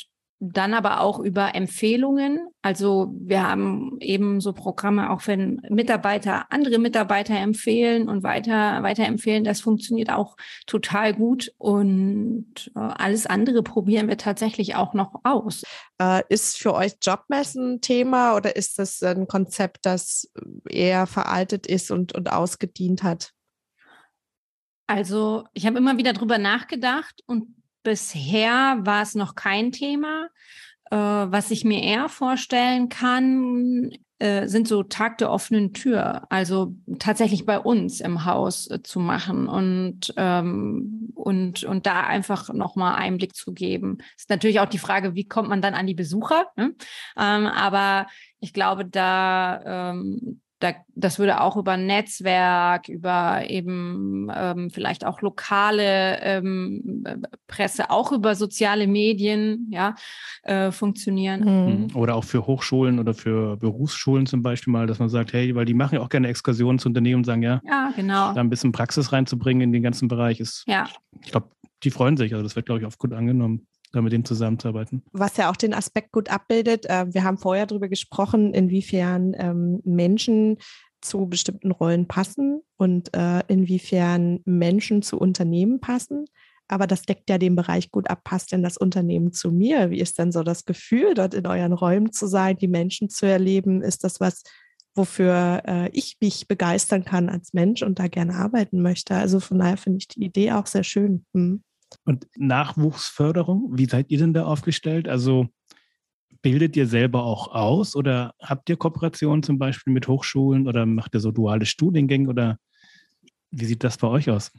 [0.52, 2.48] dann aber auch über Empfehlungen.
[2.62, 9.44] Also wir haben eben so Programme, auch wenn Mitarbeiter andere Mitarbeiter empfehlen und weiter weiterempfehlen.
[9.44, 11.52] Das funktioniert auch total gut.
[11.59, 15.62] Und äh, alles andere probieren wir tatsächlich auch noch aus.
[16.00, 20.30] Äh, ist für euch Jobmessen ein Thema oder ist das ein Konzept, das
[20.68, 23.33] eher veraltet ist und, und ausgedient hat?
[24.87, 27.48] Also ich habe immer wieder drüber nachgedacht und
[27.85, 30.28] Bisher war es noch kein Thema.
[30.90, 36.74] Äh, was ich mir eher vorstellen kann, äh, sind so Tag der offenen Tür, also
[36.98, 42.94] tatsächlich bei uns im Haus äh, zu machen und, ähm, und, und da einfach nochmal
[42.94, 43.98] Einblick zu geben.
[44.16, 46.46] Ist natürlich auch die Frage, wie kommt man dann an die Besucher?
[46.56, 46.74] Ne?
[47.18, 48.06] Ähm, aber
[48.40, 55.21] ich glaube, da, ähm, da, das würde auch über Netzwerk, über eben ähm, vielleicht auch
[55.21, 57.15] lokale ähm,
[57.46, 59.94] Presse, auch über soziale Medien, ja,
[60.42, 61.40] äh, funktionieren.
[61.40, 61.85] Mhm.
[61.85, 61.96] mhm.
[61.96, 65.67] Oder auch für Hochschulen oder für Berufsschulen zum Beispiel mal, dass man sagt, hey, weil
[65.67, 68.33] die machen ja auch gerne Exkursionen zu Unternehmen und sagen, ja, ja genau.
[68.33, 70.88] da ein bisschen Praxis reinzubringen in den ganzen Bereich ist, ja.
[71.23, 71.48] ich glaube,
[71.83, 72.33] die freuen sich.
[72.33, 75.02] Also das wird, glaube ich, oft gut angenommen da mit denen zusammenzuarbeiten.
[75.12, 79.80] Was ja auch den Aspekt gut abbildet, äh, wir haben vorher darüber gesprochen, inwiefern ähm,
[79.84, 80.58] Menschen
[81.00, 86.26] zu bestimmten Rollen passen und äh, inwiefern Menschen zu Unternehmen passen.
[86.66, 88.24] Aber das deckt ja den Bereich gut ab.
[88.24, 89.90] Passt denn das Unternehmen zu mir?
[89.90, 93.26] Wie ist denn so das Gefühl, dort in euren Räumen zu sein, die Menschen zu
[93.26, 93.82] erleben?
[93.82, 94.42] Ist das was,
[94.94, 99.14] wofür äh, ich mich begeistern kann als Mensch und da gerne arbeiten möchte?
[99.14, 101.26] Also von daher finde ich die Idee auch sehr schön.
[101.34, 101.62] Hm.
[102.04, 105.08] Und Nachwuchsförderung, wie seid ihr denn da aufgestellt?
[105.08, 105.48] Also
[106.42, 111.14] bildet ihr selber auch aus oder habt ihr Kooperationen zum Beispiel mit Hochschulen oder macht
[111.14, 112.58] ihr so duale Studiengänge oder
[113.50, 114.52] wie sieht das bei euch aus?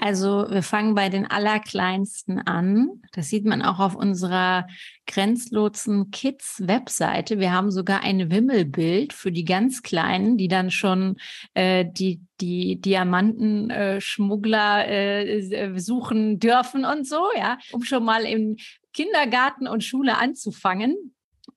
[0.00, 3.02] Also wir fangen bei den Allerkleinsten an.
[3.12, 4.68] Das sieht man auch auf unserer
[5.08, 7.40] Grenzlotsen Kids Webseite.
[7.40, 11.16] Wir haben sogar ein Wimmelbild für die ganz Kleinen, die dann schon
[11.54, 18.56] äh, die, die Diamantenschmuggler äh, äh, suchen dürfen und so, ja, um schon mal im
[18.92, 20.94] Kindergarten und Schule anzufangen.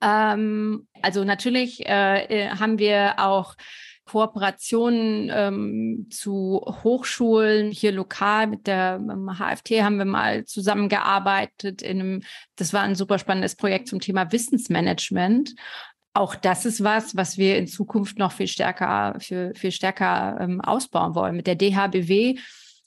[0.01, 3.55] Ähm, also natürlich äh, äh haben wir auch
[4.11, 12.23] Kooperationen ähm, zu Hochschulen hier lokal mit der HFT haben wir mal zusammengearbeitet in einem,
[12.57, 15.55] das war ein super spannendes Projekt zum Thema Wissensmanagement.
[16.13, 20.59] Auch das ist was, was wir in Zukunft noch viel stärker, viel, viel stärker ähm,
[20.59, 21.37] ausbauen wollen.
[21.37, 22.37] Mit der DHBW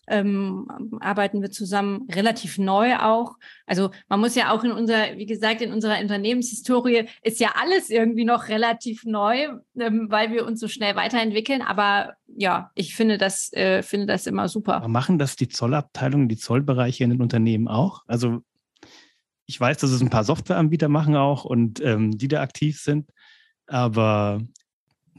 [0.07, 0.67] ähm,
[1.01, 3.37] arbeiten wir zusammen relativ neu auch.
[3.67, 7.91] Also man muss ja auch in unserer, wie gesagt, in unserer Unternehmenshistorie ist ja alles
[7.91, 9.49] irgendwie noch relativ neu,
[9.79, 11.63] ähm, weil wir uns so schnell weiterentwickeln.
[11.63, 14.77] Aber ja, ich finde das, äh, finde das immer super.
[14.77, 18.03] Aber machen das die Zollabteilungen, die Zollbereiche in den Unternehmen auch?
[18.07, 18.43] Also
[19.47, 23.11] ich weiß, dass es ein paar Softwareanbieter machen auch und ähm, die da aktiv sind.
[23.67, 24.41] Aber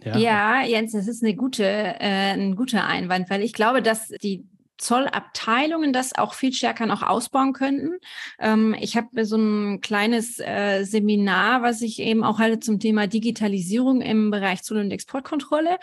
[0.03, 0.17] ja.
[0.17, 4.45] ja, Jens, das ist eine gute, äh, ein guter Einwand, weil ich glaube, dass die
[4.77, 7.97] Zollabteilungen das auch viel stärker noch ausbauen könnten.
[8.39, 13.07] Ähm, ich habe so ein kleines äh, Seminar, was ich eben auch halte zum Thema
[13.07, 15.77] Digitalisierung im Bereich Zoll- und Exportkontrolle.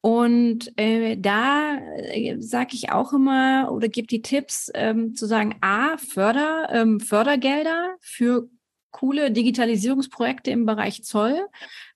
[0.00, 5.56] Und äh, da äh, sage ich auch immer oder gebe die Tipps ähm, zu sagen,
[5.62, 8.48] a, Förder, ähm, Fördergelder für
[8.90, 11.46] coole Digitalisierungsprojekte im Bereich Zoll.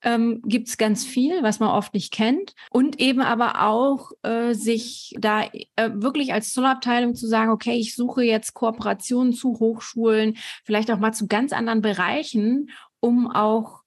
[0.03, 2.55] Ähm, Gibt es ganz viel, was man oft nicht kennt.
[2.71, 5.45] Und eben aber auch äh, sich da
[5.77, 10.99] äh, wirklich als Zollabteilung zu sagen, okay, ich suche jetzt Kooperationen zu Hochschulen, vielleicht auch
[10.99, 12.71] mal zu ganz anderen Bereichen,
[13.01, 13.81] um auch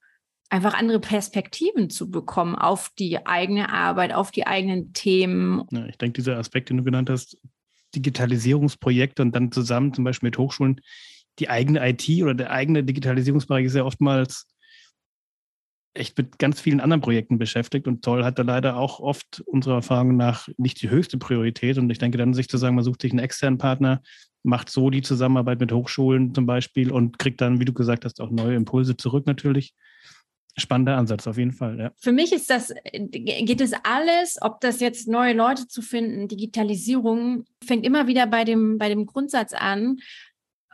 [0.50, 5.64] einfach andere Perspektiven zu bekommen auf die eigene Arbeit, auf die eigenen Themen.
[5.72, 7.38] Ja, ich denke, dieser Aspekt, den du genannt hast,
[7.94, 10.80] Digitalisierungsprojekte und dann zusammen zum Beispiel mit Hochschulen,
[11.38, 14.46] die eigene IT oder der eigene Digitalisierungsbereich ist ja oftmals
[15.94, 19.76] echt mit ganz vielen anderen Projekten beschäftigt und Toll hat da leider auch oft unserer
[19.76, 21.78] Erfahrung nach nicht die höchste Priorität.
[21.78, 24.02] Und ich denke dann, sich zu sagen, man sucht sich einen externen Partner,
[24.42, 28.20] macht so die Zusammenarbeit mit Hochschulen zum Beispiel und kriegt dann, wie du gesagt hast,
[28.20, 29.72] auch neue Impulse zurück natürlich.
[30.56, 31.78] Spannender Ansatz auf jeden Fall.
[31.80, 31.92] Ja.
[31.96, 37.44] Für mich ist das, geht es alles, ob das jetzt neue Leute zu finden, Digitalisierung
[37.64, 39.96] fängt immer wieder bei dem, bei dem Grundsatz an,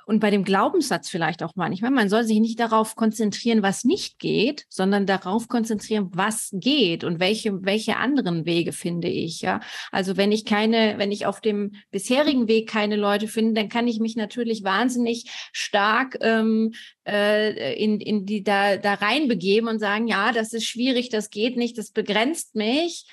[0.06, 4.18] und bei dem Glaubenssatz vielleicht auch manchmal, man soll sich nicht darauf konzentrieren, was nicht
[4.18, 9.60] geht, sondern darauf konzentrieren, was geht und welche, welche anderen Wege finde ich, ja.
[9.92, 13.88] Also wenn ich keine, wenn ich auf dem bisherigen Weg keine Leute finde, dann kann
[13.88, 16.72] ich mich natürlich wahnsinnig stark ähm,
[17.06, 21.56] äh, in, in die da, da reinbegeben und sagen, ja, das ist schwierig, das geht
[21.56, 23.06] nicht, das begrenzt mich.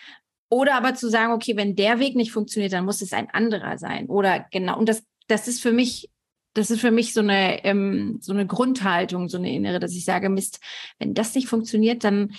[0.49, 3.77] Oder aber zu sagen, okay, wenn der Weg nicht funktioniert, dann muss es ein anderer
[3.77, 4.07] sein.
[4.07, 6.09] Oder genau, und das, das ist für mich
[6.57, 10.05] das ist für mich so eine, ähm, so eine Grundhaltung, so eine innere, dass ich
[10.05, 10.59] sage, Mist,
[10.97, 12.33] wenn das nicht funktioniert, dann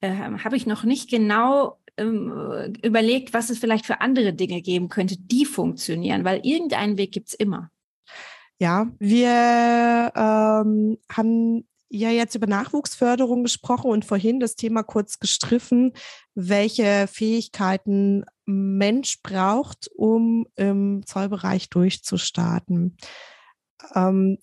[0.00, 4.88] äh, habe ich noch nicht genau ähm, überlegt, was es vielleicht für andere Dinge geben
[4.88, 7.70] könnte, die funktionieren, weil irgendeinen Weg gibt es immer.
[8.60, 15.92] Ja, wir ähm, haben ja jetzt über Nachwuchsförderung gesprochen und vorhin das Thema kurz gestriffen,
[16.34, 22.96] welche Fähigkeiten Mensch braucht, um im Zollbereich durchzustarten.
[23.94, 24.38] Ähm,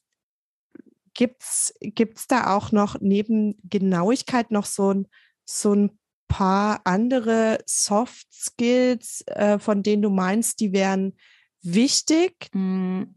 [1.14, 5.08] Gibt es da auch noch neben Genauigkeit noch so ein,
[5.46, 11.18] so ein paar andere Soft Skills, äh, von denen du meinst, die wären
[11.62, 12.50] wichtig?
[12.54, 13.16] Hm,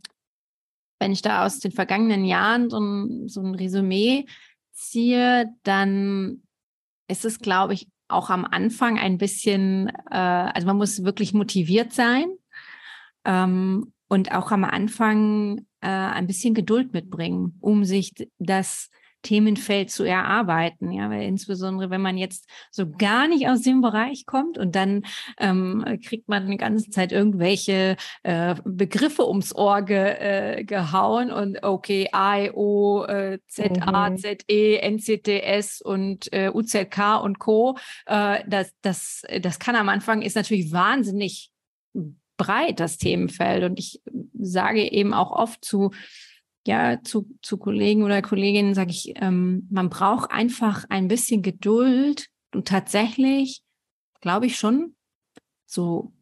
[0.98, 4.26] wenn ich da aus den vergangenen Jahren so ein, so ein Resümee
[4.72, 6.42] ziehe, dann
[7.08, 11.92] ist es, glaube ich, auch am Anfang ein bisschen, äh, also man muss wirklich motiviert
[11.92, 12.26] sein
[13.24, 18.88] ähm, und auch am Anfang äh, ein bisschen Geduld mitbringen, um sich das
[19.22, 20.92] Themenfeld zu erarbeiten.
[20.92, 25.02] Ja, weil insbesondere, wenn man jetzt so gar nicht aus dem Bereich kommt und dann
[25.40, 31.64] ähm, kriegt man die ganze Zeit irgendwelche äh, Begriffe ums Ohr ge, äh, gehauen und
[31.64, 34.18] okay, I, O, äh, Z, A, mhm.
[34.18, 37.76] Z, E, NCTS und äh, UZK und Co.
[38.06, 41.50] Äh, das, das, das kann am Anfang ist natürlich wahnsinnig
[42.36, 43.64] breit, das Themenfeld.
[43.64, 44.00] Und ich
[44.38, 45.90] sage eben auch oft zu
[46.66, 52.28] ja, zu, zu Kollegen oder Kolleginnen sage ich, ähm, man braucht einfach ein bisschen Geduld
[52.54, 53.62] und tatsächlich
[54.20, 54.94] glaube ich schon
[55.66, 56.12] so,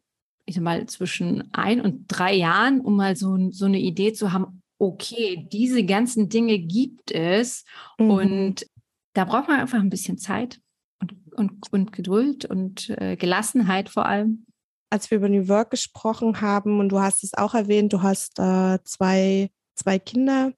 [0.45, 4.33] ich sag mal, zwischen ein und drei Jahren, um mal so, so eine Idee zu
[4.33, 7.63] haben, okay, diese ganzen Dinge gibt es
[7.97, 8.09] mhm.
[8.09, 8.67] und
[9.13, 10.59] da braucht man einfach ein bisschen Zeit
[10.99, 14.45] und, und, und Geduld und äh, Gelassenheit vor allem.
[14.93, 18.37] Als wir über New Work gesprochen haben und du hast es auch erwähnt, du hast
[18.37, 20.53] äh, zwei zwei Kinder,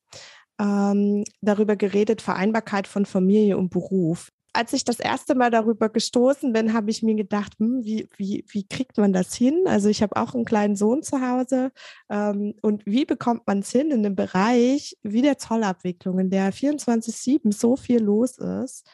[0.59, 4.29] ähm, darüber geredet, Vereinbarkeit von Familie und Beruf.
[4.53, 8.45] Als ich das erste Mal darüber gestoßen bin, habe ich mir gedacht, hm, wie, wie,
[8.47, 9.63] wie kriegt man das hin?
[9.65, 11.71] Also ich habe auch einen kleinen Sohn zu Hause.
[12.09, 16.53] Ähm, und wie bekommt man es hin in einem Bereich wie der Zollabwicklung, in der
[16.53, 18.87] 24-7 so viel los ist?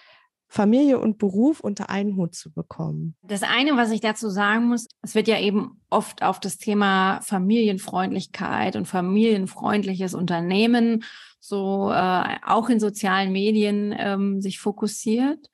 [0.53, 3.15] Familie und Beruf unter einen Hut zu bekommen?
[3.23, 7.21] Das eine, was ich dazu sagen muss, es wird ja eben oft auf das Thema
[7.21, 11.05] Familienfreundlichkeit und familienfreundliches Unternehmen
[11.39, 15.49] so äh, auch in sozialen Medien ähm, sich fokussiert.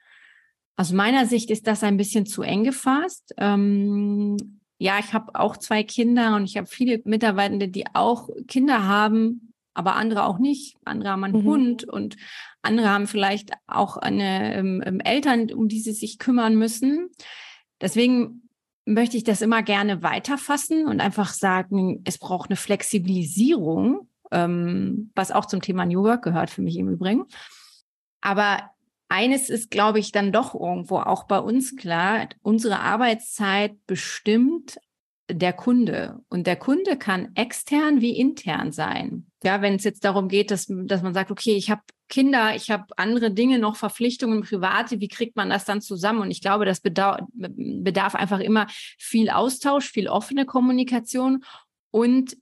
[0.78, 3.36] Aus meiner Sicht ist das ein bisschen zu eng gefasst.
[3.38, 8.88] Ähm, ja, ich habe auch zwei Kinder und ich habe viele Mitarbeitende, die auch Kinder
[8.88, 9.47] haben,
[9.78, 10.76] aber andere auch nicht.
[10.86, 11.46] Andere haben einen mhm.
[11.46, 12.18] Hund und
[12.64, 17.10] andere haben vielleicht auch eine ähm, ähm, Eltern, um die sie sich kümmern müssen.
[17.80, 18.50] Deswegen
[18.86, 25.32] möchte ich das immer gerne weiterfassen und einfach sagen, es braucht eine Flexibilisierung, ähm, was
[25.32, 27.26] auch zum Thema New Work gehört für mich im Übrigen.
[28.22, 28.72] Aber
[29.10, 34.80] eines ist, glaube ich, dann doch irgendwo auch bei uns klar, unsere Arbeitszeit bestimmt
[35.30, 36.20] der Kunde.
[36.30, 39.27] Und der Kunde kann extern wie intern sein.
[39.44, 42.72] Ja, wenn es jetzt darum geht, dass, dass man sagt, okay, ich habe Kinder, ich
[42.72, 46.22] habe andere Dinge noch, Verpflichtungen, private, wie kriegt man das dann zusammen?
[46.22, 48.68] Und ich glaube, das bedarf, einfach immer
[48.98, 51.44] viel Austausch, viel offene Kommunikation
[51.92, 52.38] und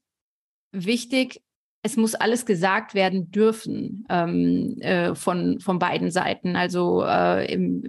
[0.71, 1.41] wichtig,
[1.85, 6.55] es muss alles gesagt werden dürfen ähm, äh, von, von beiden Seiten.
[6.55, 7.83] Also äh, im,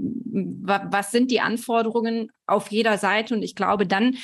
[0.62, 3.34] was sind die Anforderungen auf jeder Seite?
[3.34, 4.16] Und ich glaube, dann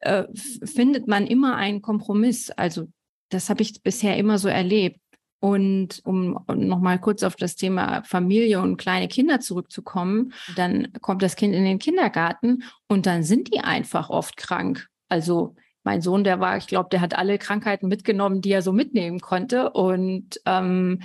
[0.00, 0.24] äh,
[0.64, 2.50] findet man immer einen Kompromiss.
[2.50, 2.88] Also
[3.30, 5.00] das habe ich bisher immer so erlebt.
[5.42, 11.34] Und um nochmal kurz auf das Thema Familie und kleine Kinder zurückzukommen, dann kommt das
[11.34, 14.88] Kind in den Kindergarten und dann sind die einfach oft krank.
[15.08, 18.72] Also mein Sohn, der war, ich glaube, der hat alle Krankheiten mitgenommen, die er so
[18.72, 19.70] mitnehmen konnte.
[19.70, 21.00] Und ähm,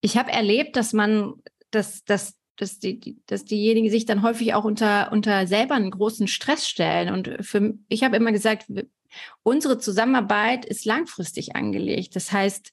[0.00, 1.34] ich habe erlebt, dass man,
[1.72, 6.26] dass, dass dass, die, dass diejenigen sich dann häufig auch unter, unter selber einen großen
[6.26, 7.12] Stress stellen.
[7.12, 8.66] Und für, ich habe immer gesagt,
[9.42, 12.16] unsere Zusammenarbeit ist langfristig angelegt.
[12.16, 12.72] Das heißt,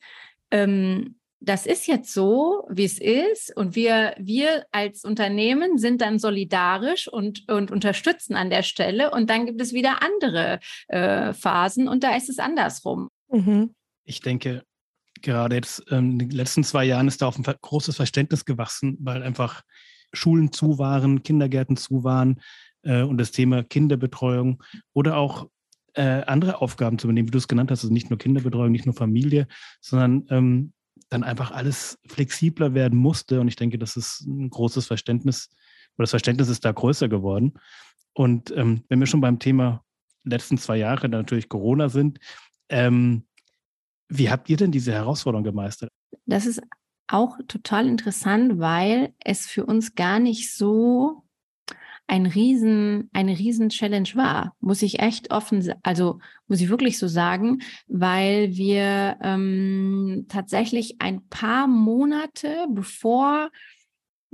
[0.52, 3.56] ähm, das ist jetzt so, wie es ist.
[3.56, 9.12] Und wir, wir als Unternehmen sind dann solidarisch und, und unterstützen an der Stelle.
[9.12, 13.10] Und dann gibt es wieder andere äh, Phasen und da ist es andersrum.
[13.30, 13.76] Mhm.
[14.06, 14.64] Ich denke,
[15.22, 18.98] gerade jetzt ähm, in den letzten zwei Jahren ist da auf ein großes Verständnis gewachsen,
[19.00, 19.62] weil einfach
[20.14, 22.42] Schulen zu waren, Kindergärten zu waren
[22.84, 24.64] äh, und das Thema Kinderbetreuung
[24.94, 25.48] oder auch
[25.96, 28.86] äh, andere Aufgaben zu übernehmen, wie du es genannt hast, also nicht nur Kinderbetreuung, nicht
[28.86, 29.48] nur Familie,
[29.82, 30.74] sondern ähm,
[31.10, 33.40] dann einfach alles flexibler werden musste.
[33.40, 35.50] Und ich denke, das ist ein großes Verständnis,
[35.98, 37.54] oder das Verständnis ist da größer geworden.
[38.14, 39.84] Und ähm, wenn wir schon beim Thema
[40.24, 42.20] letzten zwei Jahre, natürlich Corona sind,
[42.70, 43.26] ähm,
[44.08, 45.92] wie habt ihr denn diese Herausforderung gemeistert?
[46.26, 46.62] Das ist
[47.08, 51.25] auch total interessant, weil es für uns gar nicht so
[52.08, 57.08] ein riesen, eine riesen Challenge war, muss ich echt offen, also muss ich wirklich so
[57.08, 63.50] sagen, weil wir ähm, tatsächlich ein paar Monate bevor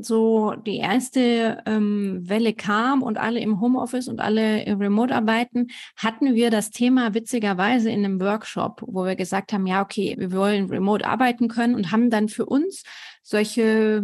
[0.04, 6.34] so die erste ähm, Welle kam und alle im Homeoffice und alle remote arbeiten, hatten
[6.34, 10.70] wir das Thema witzigerweise in einem Workshop, wo wir gesagt haben, ja, okay, wir wollen
[10.70, 12.84] remote arbeiten können und haben dann für uns
[13.22, 14.04] solche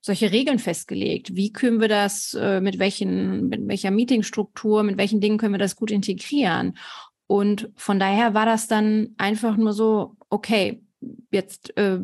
[0.00, 1.34] solche Regeln festgelegt.
[1.34, 5.58] Wie können wir das, äh, mit welchen, mit welcher Meetingstruktur, mit welchen Dingen können wir
[5.58, 6.76] das gut integrieren?
[7.26, 10.82] Und von daher war das dann einfach nur so, okay,
[11.30, 12.00] jetzt äh,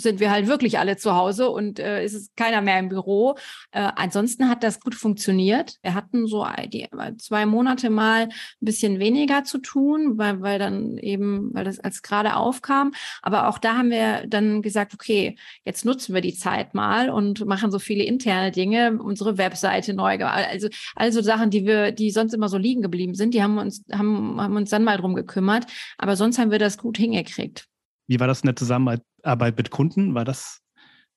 [0.00, 3.36] sind wir halt wirklich alle zu Hause und äh, ist es keiner mehr im Büro.
[3.72, 5.76] Äh, ansonsten hat das gut funktioniert.
[5.82, 6.88] Wir hatten so die,
[7.18, 12.02] zwei Monate mal ein bisschen weniger zu tun, weil, weil dann eben, weil das als
[12.02, 12.92] gerade aufkam.
[13.22, 17.44] Aber auch da haben wir dann gesagt, okay, jetzt nutzen wir die Zeit mal und
[17.46, 22.34] machen so viele interne Dinge, unsere Webseite neu, also also Sachen, die wir, die sonst
[22.34, 25.66] immer so liegen geblieben sind, die haben uns haben, haben uns dann mal drum gekümmert.
[25.98, 27.66] Aber sonst haben wir das gut hingekriegt.
[28.06, 30.14] Wie war das in der Zusammenarbeit mit Kunden?
[30.14, 30.60] War das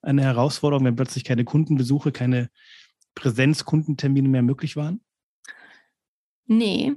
[0.01, 2.49] eine Herausforderung, wenn plötzlich keine Kundenbesuche, keine
[3.15, 5.01] Präsenzkundentermine mehr möglich waren?
[6.45, 6.95] Nee,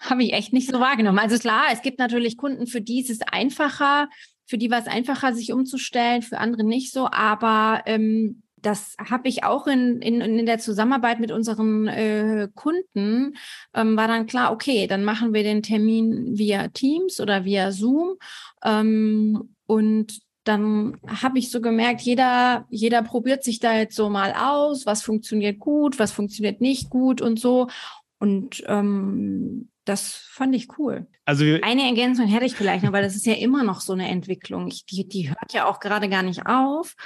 [0.00, 1.18] habe ich echt nicht so wahrgenommen.
[1.18, 4.08] Also klar, es gibt natürlich Kunden, für die ist es einfacher,
[4.46, 7.08] für die war es einfacher, sich umzustellen, für andere nicht so.
[7.10, 13.36] Aber ähm, das habe ich auch in, in, in der Zusammenarbeit mit unseren äh, Kunden,
[13.74, 18.16] ähm, war dann klar, okay, dann machen wir den Termin via Teams oder via Zoom.
[18.66, 24.32] Ähm, und dann habe ich so gemerkt, jeder, jeder probiert sich da jetzt so mal
[24.32, 27.68] aus, was funktioniert gut, was funktioniert nicht gut und so.
[28.18, 31.06] Und ähm, das fand ich cool.
[31.24, 34.08] Also eine Ergänzung hätte ich vielleicht noch, weil das ist ja immer noch so eine
[34.08, 34.68] Entwicklung.
[34.68, 36.96] Ich, die, die hört ja auch gerade gar nicht auf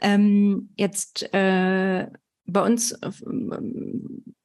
[0.00, 2.06] ähm, jetzt äh,
[2.46, 3.10] bei uns äh,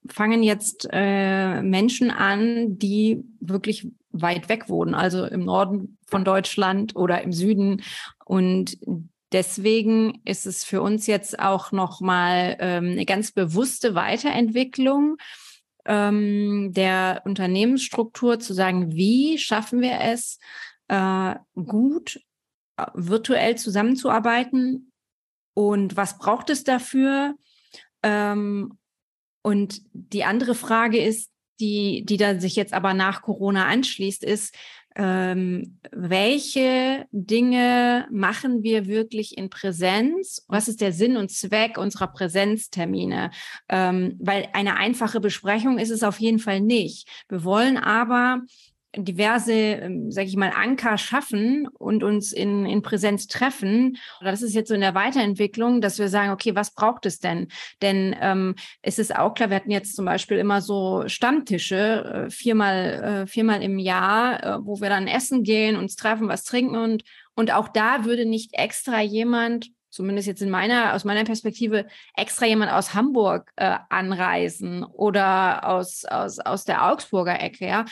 [0.07, 3.87] fangen jetzt äh, Menschen an, die wirklich
[4.21, 7.83] weit weg wohnen, also im Norden von Deutschland oder im Süden.
[8.25, 8.77] Und
[9.31, 15.17] deswegen ist es für uns jetzt auch nochmal ähm, eine ganz bewusste Weiterentwicklung
[15.85, 20.39] ähm, der Unternehmensstruktur zu sagen, wie schaffen wir es,
[20.87, 22.19] äh, gut
[22.77, 24.91] äh, virtuell zusammenzuarbeiten
[25.53, 27.35] und was braucht es dafür?
[28.03, 28.77] Ähm,
[29.41, 31.29] und die andere Frage ist,
[31.59, 34.55] die, die da sich jetzt aber nach Corona anschließt, ist,
[34.97, 40.45] ähm, welche Dinge machen wir wirklich in Präsenz?
[40.47, 43.31] Was ist der Sinn und Zweck unserer Präsenztermine?
[43.67, 47.09] Ähm, weil eine einfache Besprechung ist es auf jeden Fall nicht.
[47.27, 48.41] Wir wollen aber
[48.97, 53.97] diverse, ähm, sage ich mal, Anker schaffen und uns in, in Präsenz treffen.
[54.21, 57.47] Das ist jetzt so in der Weiterentwicklung, dass wir sagen, okay, was braucht es denn?
[57.81, 62.29] Denn ähm, es ist auch klar, wir hatten jetzt zum Beispiel immer so Stammtische, äh,
[62.29, 66.77] viermal, äh, viermal im Jahr, äh, wo wir dann essen gehen, uns treffen, was trinken
[66.77, 67.03] und,
[67.35, 71.85] und auch da würde nicht extra jemand zumindest jetzt in meiner, aus meiner Perspektive,
[72.15, 77.85] extra jemand aus Hamburg äh, anreisen oder aus, aus, aus der Augsburger Ecke, ja.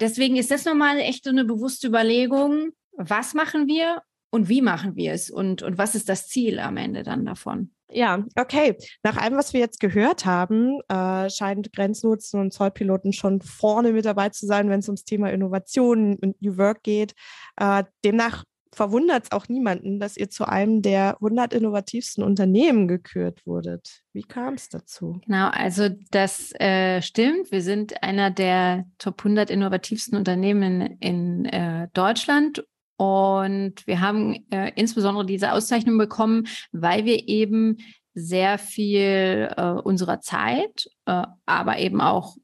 [0.00, 4.96] Deswegen ist das nochmal echt so eine bewusste Überlegung, was machen wir und wie machen
[4.96, 7.70] wir es und, und was ist das Ziel am Ende dann davon?
[7.88, 8.76] Ja, okay.
[9.04, 14.04] Nach allem, was wir jetzt gehört haben, äh, scheint Grenznutzen und Zollpiloten schon vorne mit
[14.04, 17.14] dabei zu sein, wenn es ums Thema Innovation und New Work geht.
[17.56, 18.42] Äh, demnach
[18.74, 24.02] verwundert es auch niemanden, dass ihr zu einem der 100 innovativsten Unternehmen gekürt wurdet.
[24.12, 25.20] Wie kam es dazu?
[25.24, 27.50] Genau, also das äh, stimmt.
[27.50, 32.64] Wir sind einer der Top 100 innovativsten Unternehmen in, äh, Deutschland
[32.96, 37.78] und wir haben äh, insbesondere diese Auszeichnung bekommen, weil wir eben
[38.14, 42.36] sehr viel äh, unserer Zeit, äh, aber eben auch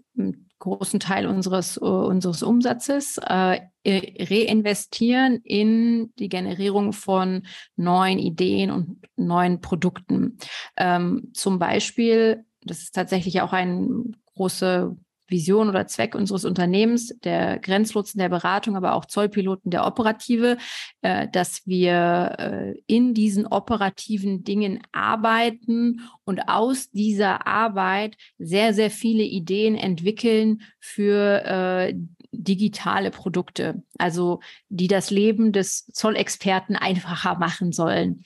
[0.61, 7.47] großen Teil unseres, uh, unseres Umsatzes äh, reinvestieren in die Generierung von
[7.77, 10.39] neuen Ideen und neuen Produkten.
[10.77, 14.05] Ähm, zum Beispiel, das ist tatsächlich auch eine
[14.35, 14.97] große
[15.31, 20.57] Vision oder Zweck unseres Unternehmens, der Grenzlotsen der Beratung, aber auch Zollpiloten der Operative,
[21.03, 28.91] äh, dass wir äh, in diesen operativen Dingen arbeiten und aus dieser Arbeit sehr, sehr
[28.91, 31.95] viele Ideen entwickeln für äh,
[32.33, 38.24] digitale Produkte, also die das Leben des Zollexperten einfacher machen sollen.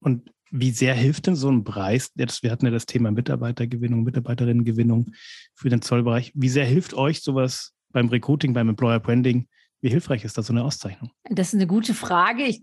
[0.00, 2.10] Und wie sehr hilft denn so ein Preis?
[2.16, 5.12] Jetzt, wir hatten ja das Thema Mitarbeitergewinnung, Mitarbeiterinnengewinnung
[5.54, 6.32] für den Zollbereich.
[6.34, 9.48] Wie sehr hilft euch sowas beim Recruiting, beim Employer Branding?
[9.82, 11.10] Wie hilfreich ist da so eine Auszeichnung?
[11.30, 12.42] Das ist eine gute Frage.
[12.42, 12.62] Ich,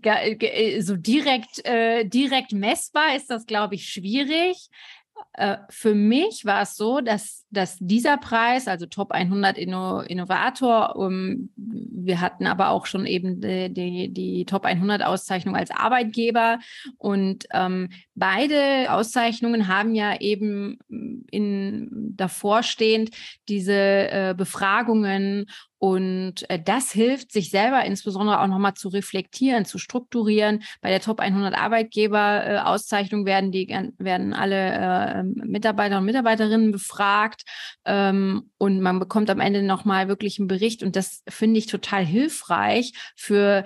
[0.84, 4.68] so direkt, äh, direkt messbar ist das, glaube ich, schwierig.
[5.38, 10.96] Äh, für mich war es so, dass, dass dieser Preis, also Top 100 Inno, Innovator,
[10.96, 16.58] um, wir hatten aber auch schon eben die, die, die Top 100 Auszeichnung als Arbeitgeber.
[16.96, 20.78] Und ähm, beide Auszeichnungen haben ja eben
[21.30, 23.10] in davorstehend
[23.48, 25.46] diese äh, Befragungen
[25.78, 30.62] und äh, das hilft, sich selber insbesondere auch nochmal zu reflektieren, zu strukturieren.
[30.80, 33.68] Bei der Top 100 Arbeitgeber-Auszeichnung werden die
[33.98, 37.44] werden alle äh, Mitarbeiter und Mitarbeiterinnen befragt
[37.84, 42.04] ähm, und man bekommt am Ende nochmal wirklich einen Bericht und das finde ich total
[42.04, 43.64] hilfreich für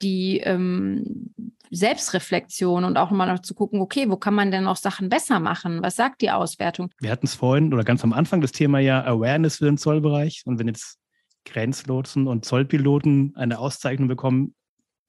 [0.00, 1.34] die ähm,
[1.70, 5.40] Selbstreflexion und auch immer noch zu gucken, okay, wo kann man denn noch Sachen besser
[5.40, 5.82] machen?
[5.82, 6.90] Was sagt die Auswertung?
[7.00, 10.42] Wir hatten es vorhin oder ganz am Anfang das Thema ja Awareness für den Zollbereich.
[10.46, 10.98] Und wenn jetzt
[11.44, 14.54] Grenzlotsen und Zollpiloten eine Auszeichnung bekommen,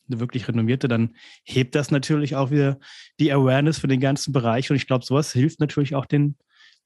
[0.07, 2.79] eine wirklich renommierte, dann hebt das natürlich auch wieder
[3.19, 4.69] die Awareness für den ganzen Bereich.
[4.69, 6.35] Und ich glaube, sowas hilft natürlich auch den,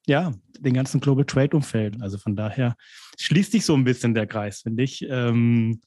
[0.06, 2.02] ja, den ganzen Global Trade Umfeld.
[2.02, 2.76] Also von daher
[3.18, 5.82] schließt sich so ein bisschen der Kreis, finde ich, ähm,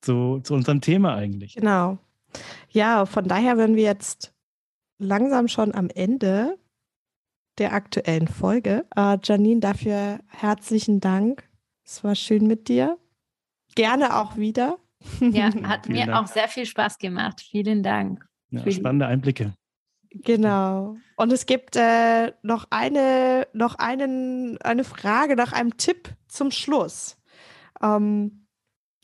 [0.00, 1.56] zu, zu unserem Thema eigentlich.
[1.56, 1.98] Genau.
[2.70, 4.32] Ja, von daher werden wir jetzt
[4.98, 6.58] langsam schon am Ende
[7.58, 8.86] der aktuellen Folge.
[8.96, 11.48] Äh, Janine, dafür herzlichen Dank.
[11.84, 12.98] Es war schön mit dir.
[13.78, 14.78] Gerne auch wieder.
[15.20, 16.18] Ja, hat mir Dank.
[16.18, 17.40] auch sehr viel Spaß gemacht.
[17.48, 18.26] Vielen Dank.
[18.50, 19.54] Ja, spannende Einblicke.
[20.10, 20.96] Genau.
[21.16, 27.18] Und es gibt äh, noch eine, noch einen, eine Frage nach einem Tipp zum Schluss.
[27.80, 28.46] Ähm,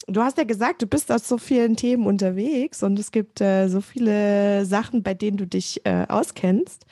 [0.09, 3.69] du hast ja gesagt, du bist aus so vielen Themen unterwegs und es gibt äh,
[3.69, 6.85] so viele Sachen, bei denen du dich äh, auskennst.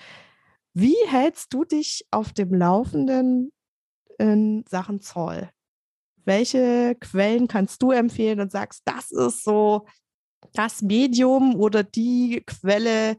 [0.72, 3.50] Wie hältst du dich auf dem Laufenden
[4.18, 5.50] in Sachen Zoll?
[6.24, 9.86] Welche Quellen kannst du empfehlen und sagst, das ist so
[10.52, 13.16] das Medium oder die Quelle,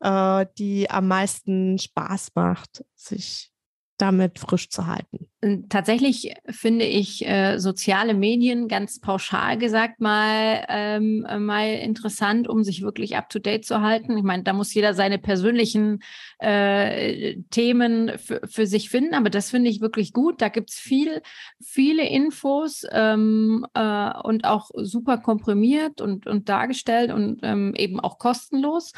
[0.00, 3.51] äh, die am meisten Spaß macht, sich
[3.98, 5.28] damit frisch zu halten?
[5.68, 12.62] Tatsächlich finde ich äh, soziale Medien ganz pauschal gesagt mal, ähm, äh, mal interessant, um
[12.62, 14.16] sich wirklich up-to-date zu halten.
[14.16, 16.00] Ich meine, da muss jeder seine persönlichen
[16.38, 20.40] äh, Themen für sich finden, aber das finde ich wirklich gut.
[20.40, 21.22] Da gibt es viel,
[21.60, 28.18] viele Infos ähm, äh, und auch super komprimiert und, und dargestellt und ähm, eben auch
[28.18, 28.92] kostenlos.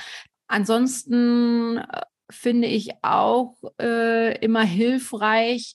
[0.46, 5.74] Ansonsten äh, finde ich auch äh, immer hilfreich,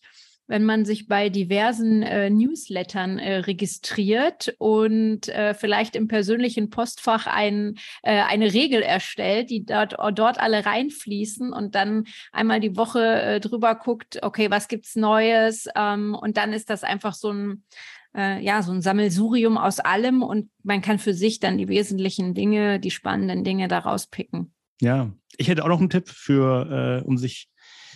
[0.49, 7.27] wenn man sich bei diversen äh, Newslettern äh, registriert und äh, vielleicht im persönlichen Postfach
[7.27, 13.21] ein, äh, eine Regel erstellt, die dort, dort alle reinfließen und dann einmal die Woche
[13.21, 15.67] äh, drüber guckt, okay, was gibt's Neues?
[15.75, 17.63] Ähm, und dann ist das einfach so ein
[18.15, 22.33] äh, ja, so ein Sammelsurium aus allem und man kann für sich dann die wesentlichen
[22.33, 24.51] Dinge, die spannenden Dinge daraus picken.
[24.81, 27.47] Ja, ich hätte auch noch einen Tipp für, äh, um sich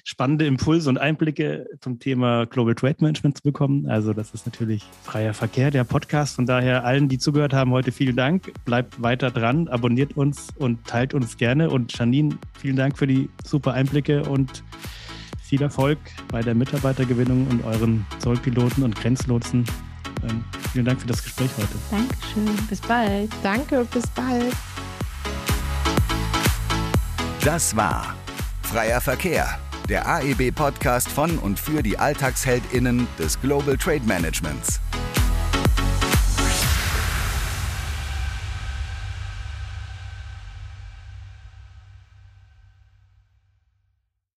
[0.06, 3.88] spannende Impulse und Einblicke zum Thema Global Trade Management zu bekommen.
[3.88, 6.36] Also das ist natürlich freier Verkehr, der Podcast.
[6.36, 8.52] Von daher allen, die zugehört haben, heute vielen Dank.
[8.66, 11.70] Bleibt weiter dran, abonniert uns und teilt uns gerne.
[11.70, 14.64] Und Janine, vielen Dank für die super Einblicke und
[15.42, 19.66] viel Erfolg bei der Mitarbeitergewinnung und euren Zollpiloten und Grenzlotsen.
[20.24, 21.76] Ähm, vielen Dank für das Gespräch heute.
[21.92, 22.68] Dankeschön.
[22.68, 23.30] Bis bald.
[23.42, 24.54] Danke, bis bald.
[27.44, 28.16] Das war
[28.62, 34.80] Freier Verkehr, der AEB-Podcast von und für die AlltagsheldInnen des Global Trade Managements.